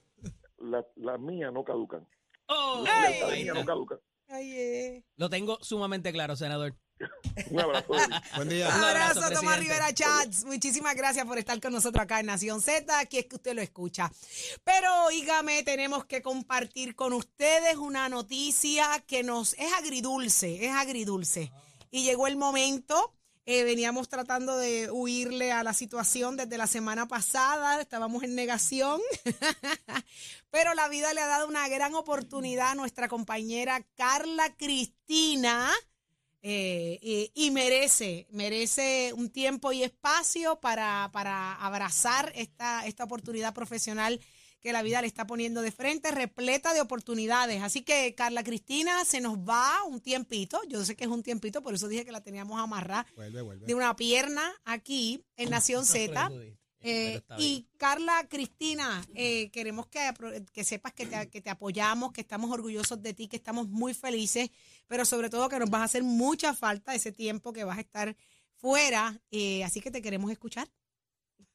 la- 0.60 0.86
Las 0.96 1.20
mías 1.20 1.52
no 1.54 1.64
caducan. 1.64 2.08
Oh, 2.48 2.84
Las 2.86 3.10
lealtades 3.10 3.44
mías 3.44 3.56
no 3.56 3.66
caducan. 3.66 4.00
Ay, 4.28 4.52
eh. 4.58 5.06
Lo 5.18 5.30
tengo 5.30 5.58
sumamente 5.62 6.12
claro, 6.12 6.36
senador. 6.36 6.76
Un 7.52 7.60
abrazo. 7.60 7.94
Buen 8.36 8.50
día. 8.50 8.68
Un 8.68 8.74
abrazo, 8.84 9.20
abrazo, 9.20 9.20
Tomás 9.22 9.58
presidente. 9.58 9.60
Rivera 9.60 9.94
Chats. 9.94 10.46
Muchísimas 10.46 10.96
gracias 10.96 11.26
por 11.26 11.38
estar 11.38 11.60
con 11.60 11.74
nosotros 11.74 12.02
acá 12.04 12.20
en 12.20 12.28
Nación 12.28 12.62
Z. 12.62 12.98
Aquí 13.00 13.18
es 13.18 13.26
que 13.26 13.36
usted 13.36 13.54
lo 13.54 13.62
escucha. 13.62 14.12
Pero, 14.64 15.06
oígame, 15.06 15.64
tenemos 15.64 16.06
que 16.06 16.22
compartir 16.22 16.96
con 16.96 17.14
ustedes 17.14 17.76
una 17.78 18.08
noticia 18.10 19.04
que 19.08 19.24
nos 19.24 19.54
es 19.54 19.72
agridulce, 19.74 20.66
es 20.66 20.72
agridulce. 20.72 21.52
Y 21.92 22.04
llegó 22.04 22.28
el 22.28 22.38
momento. 22.38 23.14
eh, 23.48 23.64
veníamos 23.64 24.10
tratando 24.10 24.58
de 24.58 24.90
huirle 24.90 25.52
a 25.52 25.62
la 25.64 25.74
situación 25.74 26.36
desde 26.36 26.58
la 26.58 26.66
semana 26.66 27.08
pasada, 27.08 27.80
estábamos 27.80 28.24
en 28.24 28.34
negación, 28.34 29.00
pero 30.50 30.74
la 30.74 30.88
vida 30.88 31.14
le 31.14 31.22
ha 31.22 31.28
dado 31.28 31.48
una 31.48 31.68
gran 31.68 31.94
oportunidad 31.94 32.72
a 32.72 32.76
nuestra 32.76 33.08
compañera 33.08 33.86
Carla 33.96 34.56
Cristina, 34.58 35.72
eh, 36.48 37.00
y, 37.02 37.32
y 37.34 37.50
merece, 37.50 38.28
merece 38.30 39.14
un 39.14 39.32
tiempo 39.32 39.72
y 39.72 39.82
espacio 39.82 40.60
para, 40.60 41.10
para 41.12 41.56
abrazar 41.56 42.32
esta, 42.36 42.86
esta 42.86 43.04
oportunidad 43.04 43.52
profesional 43.56 44.22
que 44.62 44.72
la 44.72 44.84
vida 44.84 45.02
le 45.02 45.08
está 45.08 45.26
poniendo 45.26 45.64
de 45.64 45.72
frente, 45.72 46.12
repleta 46.12 46.76
de 46.76 46.82
oportunidades. 46.82 47.64
Así 47.64 47.82
que, 47.82 48.14
Carla 48.14 48.44
Cristina, 48.44 49.06
se 49.06 49.22
nos 49.22 49.40
va 49.40 49.84
un 49.86 50.02
tiempito. 50.02 50.62
Yo 50.68 50.86
sé 50.86 50.96
que 50.96 51.06
es 51.06 51.10
un 51.10 51.24
tiempito, 51.24 51.64
por 51.64 51.74
eso 51.74 51.88
dije 51.88 52.06
que 52.06 52.12
la 52.12 52.22
teníamos 52.22 52.62
amarrada 52.62 53.08
Vuelve, 53.16 53.42
vuelve. 53.42 53.66
de 53.66 53.74
una 53.74 53.96
pierna 53.96 54.54
aquí 54.66 55.26
en 55.38 55.50
Nación 55.50 55.84
Z. 55.84 56.30
Eh, 56.88 57.22
y 57.40 57.68
Carla 57.78 58.28
Cristina, 58.30 59.04
eh, 59.16 59.50
queremos 59.50 59.88
que, 59.88 60.00
que 60.54 60.64
sepas 60.64 60.94
que 60.94 61.06
te, 61.08 61.30
que 61.30 61.42
te 61.42 61.50
apoyamos, 61.50 62.12
que 62.12 62.22
estamos 62.22 62.52
orgullosos 62.52 63.02
de 63.02 63.14
ti, 63.14 63.28
que 63.28 63.38
estamos 63.38 63.68
muy 63.68 63.94
felices, 63.94 64.50
pero 64.88 65.04
sobre 65.04 65.30
todo 65.30 65.50
que 65.50 65.58
nos 65.58 65.70
vas 65.70 65.82
a 65.82 65.86
hacer 65.86 66.04
mucha 66.04 66.54
falta 66.54 66.94
ese 66.94 67.12
tiempo 67.12 67.52
que 67.54 67.64
vas 67.64 67.78
a 67.80 67.82
estar 67.82 68.16
fuera. 68.56 69.20
eh, 69.32 69.64
así 69.64 69.82
que 69.82 69.90
te 69.92 70.02
queremos 70.02 70.32
escuchar. 70.32 70.70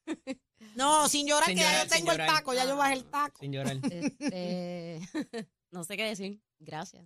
No, 0.75 1.09
sin 1.09 1.27
llorar, 1.27 1.47
Sin 1.47 1.57
que 1.57 1.63
ya 1.63 1.83
yo 1.83 1.89
tengo 1.89 2.11
el 2.11 2.17
taco, 2.19 2.53
ya 2.53 2.65
yo 2.65 2.77
bajé 2.77 2.93
el 2.93 3.05
taco. 3.05 3.39
Sin 3.39 3.51
llorar. 3.51 3.77
Este, 3.89 4.99
no 5.71 5.83
sé 5.83 5.97
qué 5.97 6.03
decir. 6.03 6.39
Gracias. 6.59 7.03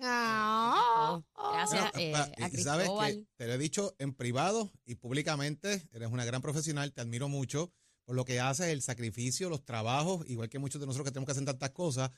Ah, 0.00 1.20
Oh, 1.36 1.52
gracias 1.52 1.92
Bueno, 1.92 1.98
eh, 1.98 2.14
a 2.42 2.48
y 2.48 2.56
sabes 2.58 2.88
que 2.88 2.94
Cristóbal. 2.94 3.26
te 3.36 3.46
lo 3.46 3.52
he 3.54 3.58
dicho 3.58 3.94
en 3.98 4.14
privado 4.14 4.72
y 4.84 4.96
públicamente, 4.96 5.88
eres 5.92 6.10
una 6.10 6.24
gran 6.24 6.42
profesional, 6.42 6.92
te 6.92 7.00
admiro 7.00 7.28
mucho 7.28 7.72
por 8.04 8.16
lo 8.16 8.24
que 8.24 8.40
haces, 8.40 8.66
el 8.68 8.82
sacrificio, 8.82 9.48
los 9.48 9.64
trabajos, 9.64 10.28
igual 10.28 10.48
que 10.48 10.58
muchos 10.58 10.80
de 10.80 10.86
nosotros 10.86 11.06
que 11.06 11.12
tenemos 11.12 11.26
que 11.26 11.32
hacer 11.32 11.44
tantas 11.44 11.70
cosas, 11.70 12.10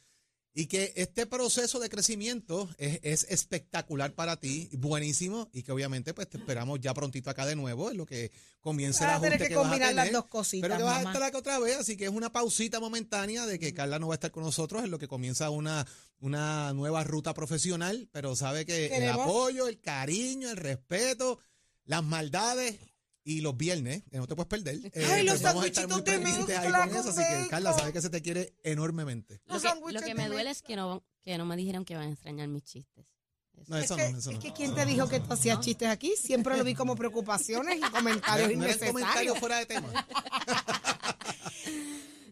y 0.59 0.69
que 0.69 0.95
este 0.97 1.27
proceso 1.27 1.79
de 1.81 1.91
crecimiento 1.91 2.67
es, 2.79 2.99
es 3.03 3.27
espectacular 3.29 4.15
para 4.15 4.39
ti, 4.41 4.71
buenísimo, 4.73 5.51
y 5.53 5.63
que 5.63 5.71
obviamente 5.71 6.15
pues 6.15 6.31
te 6.31 6.39
esperamos 6.39 6.81
ya 6.81 6.95
prontito 6.95 7.29
acá 7.29 7.45
de 7.45 7.55
nuevo, 7.57 7.91
en 7.91 7.99
lo 7.99 8.07
que 8.07 8.33
comience 8.61 9.05
el 9.05 9.11
Vas 9.11 9.19
a 9.19 9.21
tener 9.21 9.35
ajuste 9.35 9.45
que 9.45 9.49
que 9.51 9.57
vas 9.57 9.67
a 9.67 9.69
combinar 9.69 9.95
las 9.95 10.05
tener. 10.07 10.21
dos 10.21 10.31
cositas, 10.31 10.67
Pero 10.69 10.79
que 10.79 10.83
vas 10.85 11.05
a 11.05 11.09
estar 11.11 11.23
acá 11.23 11.37
otra 11.39 11.59
vez, 11.59 11.77
así 11.77 11.99
que 11.99 12.05
es 12.07 12.11
una 12.11 12.33
pausita 12.33 12.81
momentánea 12.81 13.45
de 13.45 13.59
que 13.59 13.75
Carla 13.75 13.99
no 13.99 14.09
va 14.09 14.15
a 14.15 14.17
estar 14.17 14.31
con 14.31 14.45
nosotros 14.45 14.83
en 14.83 14.91
lo 14.91 14.99
que 14.99 15.09
comienza 15.09 15.51
una, 15.51 15.87
una 16.21 16.73
nueva 16.73 17.05
ruta 17.05 17.35
profesional, 17.35 18.09
pero 18.11 18.35
sabe 18.35 18.65
que 18.65 18.87
el 18.87 18.91
Queremos- 18.93 19.25
apoyo, 19.27 19.69
el 19.69 19.79
cariño, 19.83 20.49
el 20.51 20.57
respeto, 20.57 21.39
las 21.85 22.03
maldades 22.03 22.77
y 23.27 23.41
los 23.41 23.57
viernes, 23.57 24.05
que 24.11 24.19
no 24.19 24.27
te 24.27 24.35
puedes 24.37 24.49
perder. 24.49 24.77
eh, 24.95 25.05
Ay, 25.11 25.25
los 25.25 25.35
pues 25.35 25.43
vamos 25.43 25.65
a 25.65 25.67
estar 25.67 25.87
muy 25.89 25.97
sandwichitos 25.97 26.05
de 26.05 26.13
pendientes 26.25 26.57
ahí 26.59 26.69
mezcla 26.69 26.89
con 26.89 26.97
eso, 26.97 27.09
así 27.11 27.21
que 27.43 27.49
Carla 27.49 27.71
bacon. 27.71 27.81
sabe 27.81 27.93
que 27.93 28.01
se 28.01 28.09
te 28.11 28.23
quiere 28.23 28.55
enormemente. 28.63 29.41
Lo 29.47 29.55
Los 29.55 29.63
que, 29.65 29.93
lo 29.93 30.01
que 30.01 30.15
me 30.15 30.29
duele 30.29 30.51
es 30.51 30.63
que 30.63 30.77
no, 30.77 31.05
que 31.23 31.37
no 31.37 31.45
me 31.45 31.57
dijeron 31.57 31.85
que 31.85 31.97
van 31.97 32.09
a 32.09 32.13
extrañar 32.13 32.47
mis 32.49 32.63
chistes. 32.63 33.05
Eso. 33.57 33.65
No, 33.69 33.79
Es 33.79 33.85
eso 33.87 33.97
que, 33.97 34.13
no, 34.13 34.19
eso 34.19 34.31
es 34.31 34.37
no. 34.37 34.43
que 34.43 34.53
¿quién 34.53 34.75
te 34.75 34.85
dijo 34.87 35.09
que 35.09 35.19
tú 35.19 35.33
hacías 35.33 35.59
chistes 35.61 35.89
aquí? 35.89 36.13
Siempre 36.17 36.57
lo 36.57 36.63
vi 36.63 36.75
como 36.75 36.95
preocupaciones 36.95 37.79
y 37.79 37.81
comentarios 37.91 38.49
No 38.49 38.55
innecesarios. 38.55 39.39
fuera 39.39 39.59
de 39.59 39.67
tema. 39.67 39.89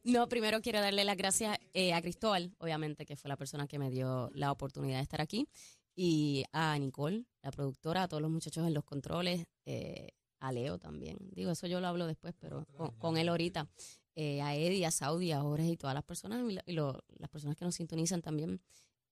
No, 0.05 0.29
primero 0.29 0.61
quiero 0.61 0.81
darle 0.83 1.03
las 1.05 1.17
gracias 1.17 1.57
eh, 1.73 1.95
a 1.95 2.03
Cristóbal, 2.03 2.55
obviamente, 2.59 3.07
que 3.07 3.17
fue 3.17 3.31
la 3.31 3.39
persona 3.39 3.67
que 3.67 3.79
me 3.79 3.89
dio 3.91 4.31
la 4.35 4.53
oportunidad 4.53 4.99
de 4.99 5.03
estar 5.03 5.23
aquí, 5.23 5.49
y 5.97 6.45
a 6.53 6.79
Nicole, 6.79 7.25
la 7.43 7.51
productora, 7.51 8.03
a 8.03 8.09
todos 8.09 8.21
los 8.21 8.31
muchachos 8.31 8.67
en 8.67 8.75
los 8.75 8.85
controles, 8.85 9.47
eh, 9.65 10.11
a 10.47 10.53
Leo 10.53 10.79
también. 10.79 11.17
Digo, 11.33 11.51
eso 11.51 11.67
yo 11.67 11.81
lo 11.81 11.87
hablo 11.87 12.07
después, 12.07 12.35
pero 12.39 12.67
con, 12.77 12.91
con 12.99 13.17
él 13.17 13.29
ahorita. 13.29 13.69
Eh, 14.17 14.41
a 14.43 14.55
Eddie, 14.55 14.87
a 14.87 14.91
Saudi, 14.93 15.33
a 15.33 15.41
Jorge 15.41 15.67
y 15.71 15.77
todas 15.77 15.95
las 15.95 16.05
personas, 16.05 16.41
y, 16.67 16.73
lo- 16.73 17.03
las 17.19 17.29
personas 17.31 17.57
que 17.57 17.65
nos 17.65 17.75
sintonizan 17.75 18.23
también. 18.23 18.61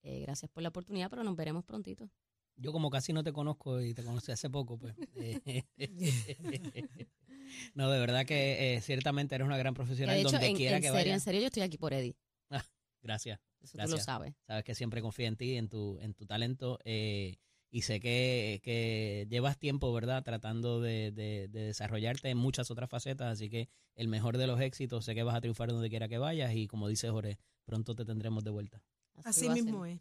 Eh, 0.02 0.20
gracias 0.20 0.50
por 0.50 0.62
la 0.62 0.68
oportunidad, 0.68 1.10
pero 1.10 1.24
nos 1.24 1.34
veremos 1.36 1.64
prontito. 1.64 2.08
Yo 2.56 2.70
como 2.70 2.90
casi 2.90 3.12
no 3.12 3.24
te 3.24 3.32
conozco 3.32 3.80
y 3.80 3.94
te 3.94 4.04
conocí 4.04 4.30
hace 4.30 4.48
poco, 4.50 4.78
pues. 4.78 4.94
no, 7.74 7.90
de 7.90 7.98
verdad 7.98 8.24
que 8.26 8.74
eh, 8.76 8.80
ciertamente 8.80 9.34
eres 9.34 9.46
una 9.46 9.56
gran 9.58 9.74
profesional 9.74 10.14
de 10.14 10.20
hecho, 10.22 10.30
donde 10.32 10.46
en, 10.48 10.56
quiera 10.56 10.76
en 10.76 10.82
que 10.82 10.88
serio, 10.88 11.00
en 11.00 11.06
vayas. 11.08 11.22
serio, 11.22 11.40
yo 11.40 11.46
estoy 11.46 11.62
aquí 11.62 11.78
por 11.78 11.92
Eddie. 11.92 12.14
Gracias. 13.02 13.40
Eso 13.60 13.72
tú 13.72 13.78
lo 13.78 13.88
Gracias. 13.88 14.04
sabes. 14.04 14.34
Sabes 14.46 14.62
que 14.64 14.74
siempre 14.76 15.00
confío 15.02 15.26
en 15.26 15.36
ti, 15.36 15.56
en 15.56 15.68
tu, 15.68 15.98
en 16.00 16.14
tu 16.14 16.26
talento. 16.26 16.78
eh, 16.84 17.36
y 17.74 17.82
sé 17.82 17.98
que, 18.00 18.60
que 18.62 19.26
llevas 19.30 19.58
tiempo, 19.58 19.92
¿verdad? 19.94 20.22
Tratando 20.22 20.80
de, 20.80 21.10
de- 21.10 21.48
de 21.48 21.62
desarrollarte 21.64 22.28
en 22.28 22.36
muchas 22.36 22.70
otras 22.70 22.88
facetas. 22.90 23.32
Así 23.32 23.48
que 23.48 23.68
el 23.96 24.06
mejor 24.08 24.36
de 24.36 24.46
los 24.46 24.60
éxitos, 24.60 25.04
sé 25.06 25.14
que 25.14 25.22
vas 25.22 25.34
a 25.34 25.40
triunfar 25.40 25.70
donde 25.72 25.88
quiera 25.88 26.06
que 26.06 26.18
vayas. 26.18 26.54
Y 26.54 26.68
como 26.68 26.86
dice 26.86 27.08
Jorge, 27.08 27.38
pronto 27.64 27.94
te 27.94 28.04
tendremos 28.04 28.44
de 28.44 28.50
vuelta. 28.50 28.82
Así 29.24 29.48
mismo 29.48 29.86
es. 29.86 30.00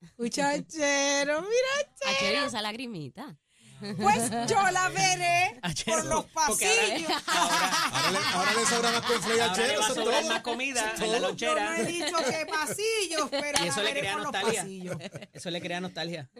Muchachero, 0.18 1.40
mira. 1.42 1.90
A 2.06 2.18
Cheri, 2.18 2.36
esa 2.44 2.60
lagrimita. 2.60 3.38
Pues 3.80 4.30
yo 4.48 4.70
la 4.70 4.88
veré 4.90 5.60
por 5.86 6.04
los 6.06 6.24
porque 6.26 6.66
ahora- 6.66 6.88
pasillos. 6.88 7.22
Ahora 7.94 8.10
le, 8.10 8.18
ahora 8.18 8.54
le 8.54 8.66
sobra 8.66 8.92
más 8.92 9.10
le 9.10 9.54
chero, 9.54 9.80
va 9.80 9.86
a 9.86 9.94
sobrar 9.94 10.20
todo. 10.22 10.32
más 10.32 10.42
comida 10.42 10.94
en 11.00 11.22
la 11.22 11.30
Yo 11.32 11.54
no 11.54 11.74
he 11.74 11.84
dicho 11.84 12.16
que 12.16 12.46
pasillos, 12.46 13.28
pero 13.30 13.64
Y 13.64 13.68
eso 13.68 13.82
la 13.82 13.82
le 13.88 13.94
veré 13.94 14.00
crea 14.00 14.12
por 14.14 14.22
los 14.22 14.32
nostalgia. 14.32 14.60
pasillos. 14.62 14.96
Eso 15.32 15.50
le 15.50 15.60
crea 15.60 15.80
nostalgia. 15.80 16.30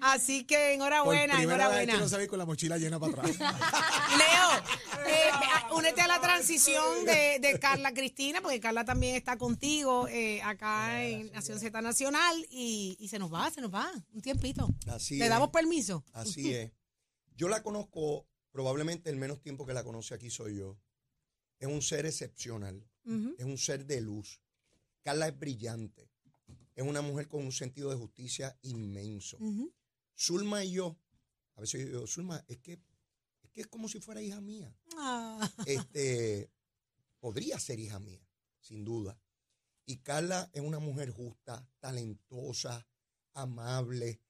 Así 0.00 0.44
que 0.44 0.56
Por 0.56 0.64
enhorabuena, 0.74 1.34
primera 1.36 1.38
vez 1.38 1.44
enhorabuena. 1.78 1.92
que 1.94 1.98
no 1.98 2.08
sabe 2.08 2.28
con 2.28 2.38
la 2.38 2.46
mochila 2.46 2.78
llena 2.78 2.98
para 2.98 3.12
atrás. 3.12 3.38
Leo, 3.38 5.06
eh, 5.06 5.30
a- 5.32 5.74
únete 5.74 6.00
a 6.00 6.06
la 6.08 6.20
transición 6.20 7.04
de, 7.04 7.38
de 7.40 7.58
Carla 7.58 7.92
Cristina, 7.92 8.40
porque 8.40 8.60
Carla 8.60 8.84
también 8.84 9.14
está 9.16 9.36
contigo 9.38 10.08
eh, 10.08 10.40
acá 10.42 11.02
en 11.04 11.30
Nación 11.32 11.58
Z 11.60 11.80
Nacional 11.82 12.46
y, 12.50 12.96
y 12.98 13.08
se 13.08 13.18
nos 13.18 13.32
va, 13.32 13.50
se 13.50 13.60
nos 13.60 13.72
va, 13.72 13.90
un 14.12 14.20
tiempito. 14.22 14.68
Así 14.92 15.16
¿Le 15.18 15.24
es. 15.24 15.30
damos 15.30 15.50
permiso? 15.50 16.04
Así 16.12 16.52
es. 16.54 16.70
Yo 17.40 17.48
la 17.48 17.62
conozco, 17.62 18.28
probablemente 18.50 19.08
el 19.08 19.16
menos 19.16 19.40
tiempo 19.40 19.64
que 19.64 19.72
la 19.72 19.82
conoce 19.82 20.12
aquí 20.14 20.28
soy 20.28 20.58
yo. 20.58 20.78
Es 21.58 21.68
un 21.68 21.80
ser 21.80 22.04
excepcional, 22.04 22.86
es 23.38 23.46
un 23.46 23.56
ser 23.56 23.86
de 23.86 24.02
luz. 24.02 24.42
Carla 25.00 25.26
es 25.28 25.38
brillante, 25.38 26.10
es 26.74 26.84
una 26.84 27.00
mujer 27.00 27.28
con 27.28 27.42
un 27.42 27.50
sentido 27.52 27.88
de 27.88 27.96
justicia 27.96 28.58
inmenso. 28.60 29.38
Ujú. 29.40 29.72
Zulma 30.14 30.62
y 30.66 30.72
yo, 30.72 30.98
a 31.54 31.62
veces 31.62 31.80
yo 31.80 31.86
digo, 31.86 32.06
Zulma, 32.06 32.44
es 32.46 32.58
que, 32.58 32.74
es 33.42 33.50
que 33.50 33.62
es 33.62 33.66
como 33.68 33.88
si 33.88 34.00
fuera 34.00 34.20
hija 34.20 34.42
mía. 34.42 34.76
Ah, 34.98 35.50
Este, 35.64 36.50
podría 37.20 37.58
ser 37.58 37.80
hija 37.80 37.98
mía, 38.00 38.22
sin 38.60 38.84
duda. 38.84 39.18
Y 39.86 39.96
Carla 40.00 40.50
es 40.52 40.60
una 40.60 40.78
mujer 40.78 41.08
justa, 41.08 41.66
talentosa, 41.78 42.86
amable, 43.32 44.20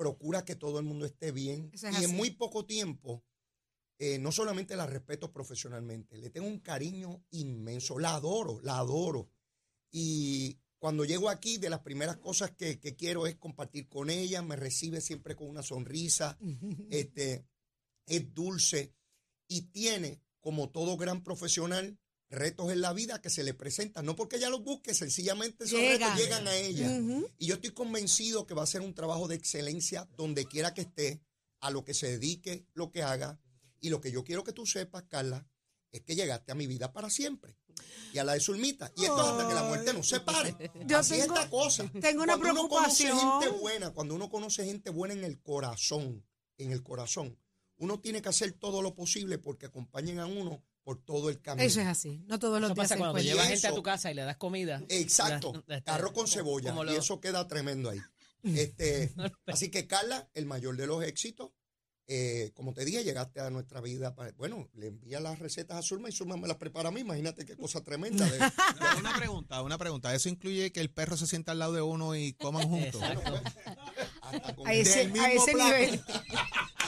procura 0.00 0.46
que 0.46 0.56
todo 0.56 0.78
el 0.78 0.86
mundo 0.86 1.04
esté 1.04 1.30
bien. 1.30 1.68
Es 1.74 1.82
y 1.82 1.88
así. 1.88 2.04
en 2.04 2.16
muy 2.16 2.30
poco 2.30 2.64
tiempo, 2.64 3.22
eh, 3.98 4.18
no 4.18 4.32
solamente 4.32 4.74
la 4.74 4.86
respeto 4.86 5.30
profesionalmente, 5.30 6.16
le 6.16 6.30
tengo 6.30 6.46
un 6.46 6.60
cariño 6.60 7.22
inmenso, 7.32 7.98
la 7.98 8.14
adoro, 8.14 8.60
la 8.62 8.78
adoro. 8.78 9.28
Y 9.90 10.58
cuando 10.78 11.04
llego 11.04 11.28
aquí, 11.28 11.58
de 11.58 11.68
las 11.68 11.80
primeras 11.80 12.16
cosas 12.16 12.52
que, 12.52 12.80
que 12.80 12.96
quiero 12.96 13.26
es 13.26 13.36
compartir 13.36 13.90
con 13.90 14.08
ella, 14.08 14.40
me 14.40 14.56
recibe 14.56 15.02
siempre 15.02 15.36
con 15.36 15.50
una 15.50 15.62
sonrisa, 15.62 16.38
este, 16.88 17.44
es 18.06 18.32
dulce 18.32 18.94
y 19.48 19.66
tiene, 19.66 20.22
como 20.40 20.70
todo 20.70 20.96
gran 20.96 21.22
profesional, 21.22 21.99
retos 22.30 22.70
en 22.72 22.80
la 22.80 22.92
vida 22.92 23.20
que 23.20 23.28
se 23.30 23.42
le 23.42 23.54
presentan, 23.54 24.06
no 24.06 24.14
porque 24.16 24.36
ella 24.36 24.50
los 24.50 24.62
busque, 24.62 24.94
sencillamente 24.94 25.64
esos 25.64 25.80
retos 25.80 26.16
llegan 26.16 26.46
a 26.46 26.54
ella. 26.56 26.88
Y 27.38 27.46
yo 27.46 27.54
estoy 27.56 27.70
convencido 27.70 28.46
que 28.46 28.54
va 28.54 28.62
a 28.62 28.66
ser 28.66 28.80
un 28.82 28.94
trabajo 28.94 29.26
de 29.28 29.34
excelencia 29.36 30.08
donde 30.16 30.46
quiera 30.46 30.72
que 30.74 30.82
esté, 30.82 31.20
a 31.60 31.70
lo 31.70 31.84
que 31.84 31.92
se 31.92 32.06
dedique, 32.08 32.64
lo 32.72 32.90
que 32.90 33.02
haga. 33.02 33.38
Y 33.80 33.90
lo 33.90 34.00
que 34.00 34.10
yo 34.12 34.24
quiero 34.24 34.44
que 34.44 34.52
tú 34.52 34.64
sepas, 34.66 35.02
Carla, 35.08 35.46
es 35.92 36.02
que 36.02 36.14
llegaste 36.14 36.52
a 36.52 36.54
mi 36.54 36.66
vida 36.66 36.92
para 36.92 37.10
siempre. 37.10 37.56
Y 38.12 38.18
a 38.18 38.24
la 38.24 38.34
de 38.34 38.40
Zulmita. 38.40 38.92
Y 38.96 39.02
esto 39.04 39.20
es 39.20 39.26
hasta 39.28 39.48
que 39.48 39.54
la 39.54 39.62
muerte 39.64 39.92
nos 39.92 40.06
separe. 40.08 40.54
Yo 40.86 40.98
Así 40.98 41.18
tengo- 41.18 41.34
es 41.34 41.40
esta 41.40 41.50
cosa. 41.50 41.90
tengo 42.00 42.22
una 42.22 42.36
Cuando 42.38 42.60
uno 42.62 42.68
conoce 42.68 43.04
preocupación. 43.04 43.40
gente 43.42 43.58
buena, 43.60 43.90
cuando 43.90 44.14
uno 44.14 44.30
conoce 44.30 44.64
gente 44.64 44.90
buena 44.90 45.14
en 45.14 45.24
el 45.24 45.40
corazón, 45.40 46.24
en 46.58 46.72
el 46.72 46.82
corazón, 46.82 47.38
uno 47.76 47.98
tiene 48.00 48.20
que 48.22 48.28
hacer 48.28 48.52
todo 48.52 48.82
lo 48.82 48.94
posible 48.94 49.38
porque 49.38 49.66
acompañen 49.66 50.18
a 50.18 50.26
uno 50.26 50.62
por 50.90 50.98
todo 51.04 51.30
el 51.30 51.40
camino. 51.40 51.64
Eso 51.64 51.80
es 51.80 51.86
así, 51.86 52.20
no 52.26 52.40
todos 52.40 52.60
los 52.60 52.70
Eso 52.70 52.74
días 52.74 52.88
pasa 52.88 52.98
cuando 52.98 53.20
llevas 53.20 53.46
gente 53.46 53.66
a 53.68 53.72
tu 53.74 53.82
casa 53.82 54.10
y 54.10 54.14
le 54.14 54.22
das 54.22 54.36
comida. 54.36 54.82
Exacto, 54.88 55.52
La- 55.68 55.76
este, 55.76 55.90
arroz 55.92 56.10
con 56.12 56.26
cebolla 56.26 56.74
lo- 56.74 56.92
y 56.92 56.96
eso 56.96 57.20
queda 57.20 57.46
tremendo 57.46 57.90
ahí. 57.90 58.00
Este, 58.42 59.12
así 59.46 59.70
que 59.70 59.86
Carla, 59.86 60.28
el 60.34 60.46
mayor 60.46 60.76
de 60.76 60.88
los 60.88 61.04
éxitos, 61.04 61.50
eh, 62.08 62.50
como 62.54 62.74
te 62.74 62.84
dije, 62.84 63.04
llegaste 63.04 63.38
a 63.40 63.50
nuestra 63.50 63.80
vida. 63.80 64.16
para- 64.16 64.32
bueno, 64.32 64.68
le 64.74 64.88
envía 64.88 65.20
las 65.20 65.38
recetas 65.38 65.76
a 65.78 65.82
Zulma 65.82 66.08
y 66.08 66.12
Zulma 66.12 66.36
me 66.36 66.48
las 66.48 66.56
prepara 66.56 66.88
a 66.88 66.92
mí. 66.92 67.02
Imagínate 67.02 67.44
qué 67.44 67.56
cosa 67.56 67.82
tremenda. 67.84 68.26
de- 68.28 68.38
una 68.98 69.14
pregunta, 69.16 69.62
una 69.62 69.78
pregunta. 69.78 70.12
¿Eso 70.12 70.28
incluye 70.28 70.72
que 70.72 70.80
el 70.80 70.90
perro 70.90 71.16
se 71.16 71.28
sienta 71.28 71.52
al 71.52 71.60
lado 71.60 71.74
de 71.74 71.82
uno 71.82 72.16
y 72.16 72.32
coman 72.32 72.66
juntos? 72.68 73.00
Exacto. 73.00 73.40
Hasta 74.36 74.54
con- 74.56 74.66
A 74.66 74.72
ese- 74.74 74.98
del 75.00 75.12
mismo 75.12 75.26
a 75.26 75.32
ese 75.32 75.52
plato. 75.52 75.74
nivel. 75.76 76.04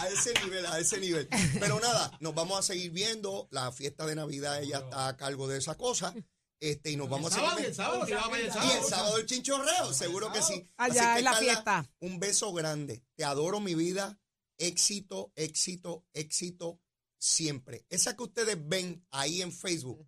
A 0.02 0.08
ese 0.08 0.34
nivel, 0.42 0.66
a 0.66 0.78
ese 0.80 0.98
nivel. 0.98 1.28
Pero 1.60 1.78
nada, 1.78 2.10
nos 2.18 2.34
vamos 2.34 2.58
a 2.58 2.62
seguir 2.62 2.90
viendo. 2.90 3.46
La 3.52 3.70
fiesta 3.70 4.04
de 4.04 4.16
Navidad 4.16 4.60
ella 4.60 4.78
está 4.78 5.06
a 5.06 5.16
cargo 5.16 5.46
de 5.46 5.58
esa 5.58 5.76
cosa. 5.76 6.12
Este, 6.58 6.90
y 6.90 6.96
nos 6.96 7.08
vamos 7.08 7.32
a 7.32 7.36
seguir. 7.54 7.66
el 7.66 7.74
sábado, 7.74 8.04
el 8.04 8.10
Y 8.10 8.70
el 8.78 8.82
sábado 8.84 9.18
el 9.18 9.26
chinchorreo, 9.26 9.94
seguro 9.94 10.32
que 10.32 10.42
sí. 10.42 10.66
Allá 10.76 11.12
Así 11.12 11.12
que, 11.12 11.18
en 11.20 11.24
la 11.24 11.30
Carla, 11.32 11.38
fiesta. 11.52 11.90
Un 12.00 12.18
beso 12.18 12.52
grande. 12.52 13.04
Te 13.14 13.22
adoro 13.24 13.60
mi 13.60 13.76
vida. 13.76 14.18
Éxito, 14.58 15.32
éxito, 15.36 16.04
éxito 16.14 16.80
siempre. 17.18 17.86
Esa 17.88 18.16
que 18.16 18.24
ustedes 18.24 18.56
ven 18.60 19.06
ahí 19.12 19.40
en 19.40 19.52
Facebook, 19.52 20.04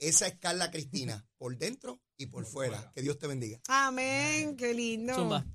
esa 0.00 0.26
es 0.26 0.38
Carla 0.38 0.70
Cristina, 0.70 1.26
por 1.36 1.56
dentro 1.56 2.00
y 2.16 2.26
por 2.26 2.46
fuera. 2.46 2.92
Que 2.94 3.02
Dios 3.02 3.18
te 3.18 3.26
bendiga. 3.26 3.60
Amén, 3.68 4.56
qué 4.56 4.74
lindo. 4.74 5.14
Zumba. 5.14 5.46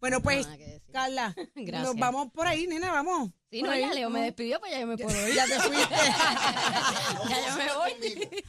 Bueno, 0.00 0.22
pues, 0.22 0.46
Nada 0.46 0.58
que 0.58 0.66
decir. 0.66 0.92
Carla, 0.92 1.34
Gracias. 1.54 1.82
nos 1.82 1.96
vamos 1.96 2.30
por 2.32 2.46
ahí, 2.46 2.66
nena, 2.66 2.90
vamos. 2.92 3.30
Sí, 3.50 3.62
no, 3.62 3.76
ya 3.76 3.94
Leo 3.94 4.10
me 4.10 4.22
despidió, 4.22 4.58
pues 4.58 4.72
ya 4.72 4.80
yo 4.80 4.86
me 4.88 4.98
puedo 4.98 5.28
ir. 5.28 5.34
Ya 5.34 5.46
te 5.46 5.60
fuiste. 5.60 5.94
ya 7.28 7.48
yo 7.48 7.56
me 7.56 7.72
voy. 7.74 7.94
Te. 8.00 8.44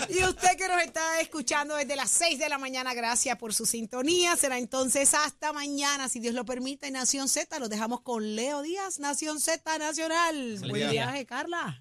Y 0.08 0.24
usted 0.24 0.56
que 0.56 0.66
nos 0.68 0.82
está 0.82 1.20
escuchando 1.20 1.76
desde 1.76 1.94
las 1.94 2.10
6 2.10 2.38
de 2.38 2.48
la 2.48 2.58
mañana, 2.58 2.92
gracias 2.94 3.36
por 3.38 3.54
su 3.54 3.66
sintonía. 3.66 4.36
Será 4.36 4.58
entonces 4.58 5.14
hasta 5.14 5.52
mañana, 5.52 6.08
si 6.08 6.18
Dios 6.18 6.34
lo 6.34 6.44
permite, 6.44 6.90
Nación 6.90 7.28
Z. 7.28 7.58
Lo 7.60 7.68
dejamos 7.68 8.00
con 8.00 8.34
Leo 8.34 8.62
Díaz, 8.62 8.98
Nación 8.98 9.40
Z 9.40 9.78
Nacional. 9.78 10.58
Buen 10.68 10.90
viaje, 10.90 11.24
Carla. 11.26 11.80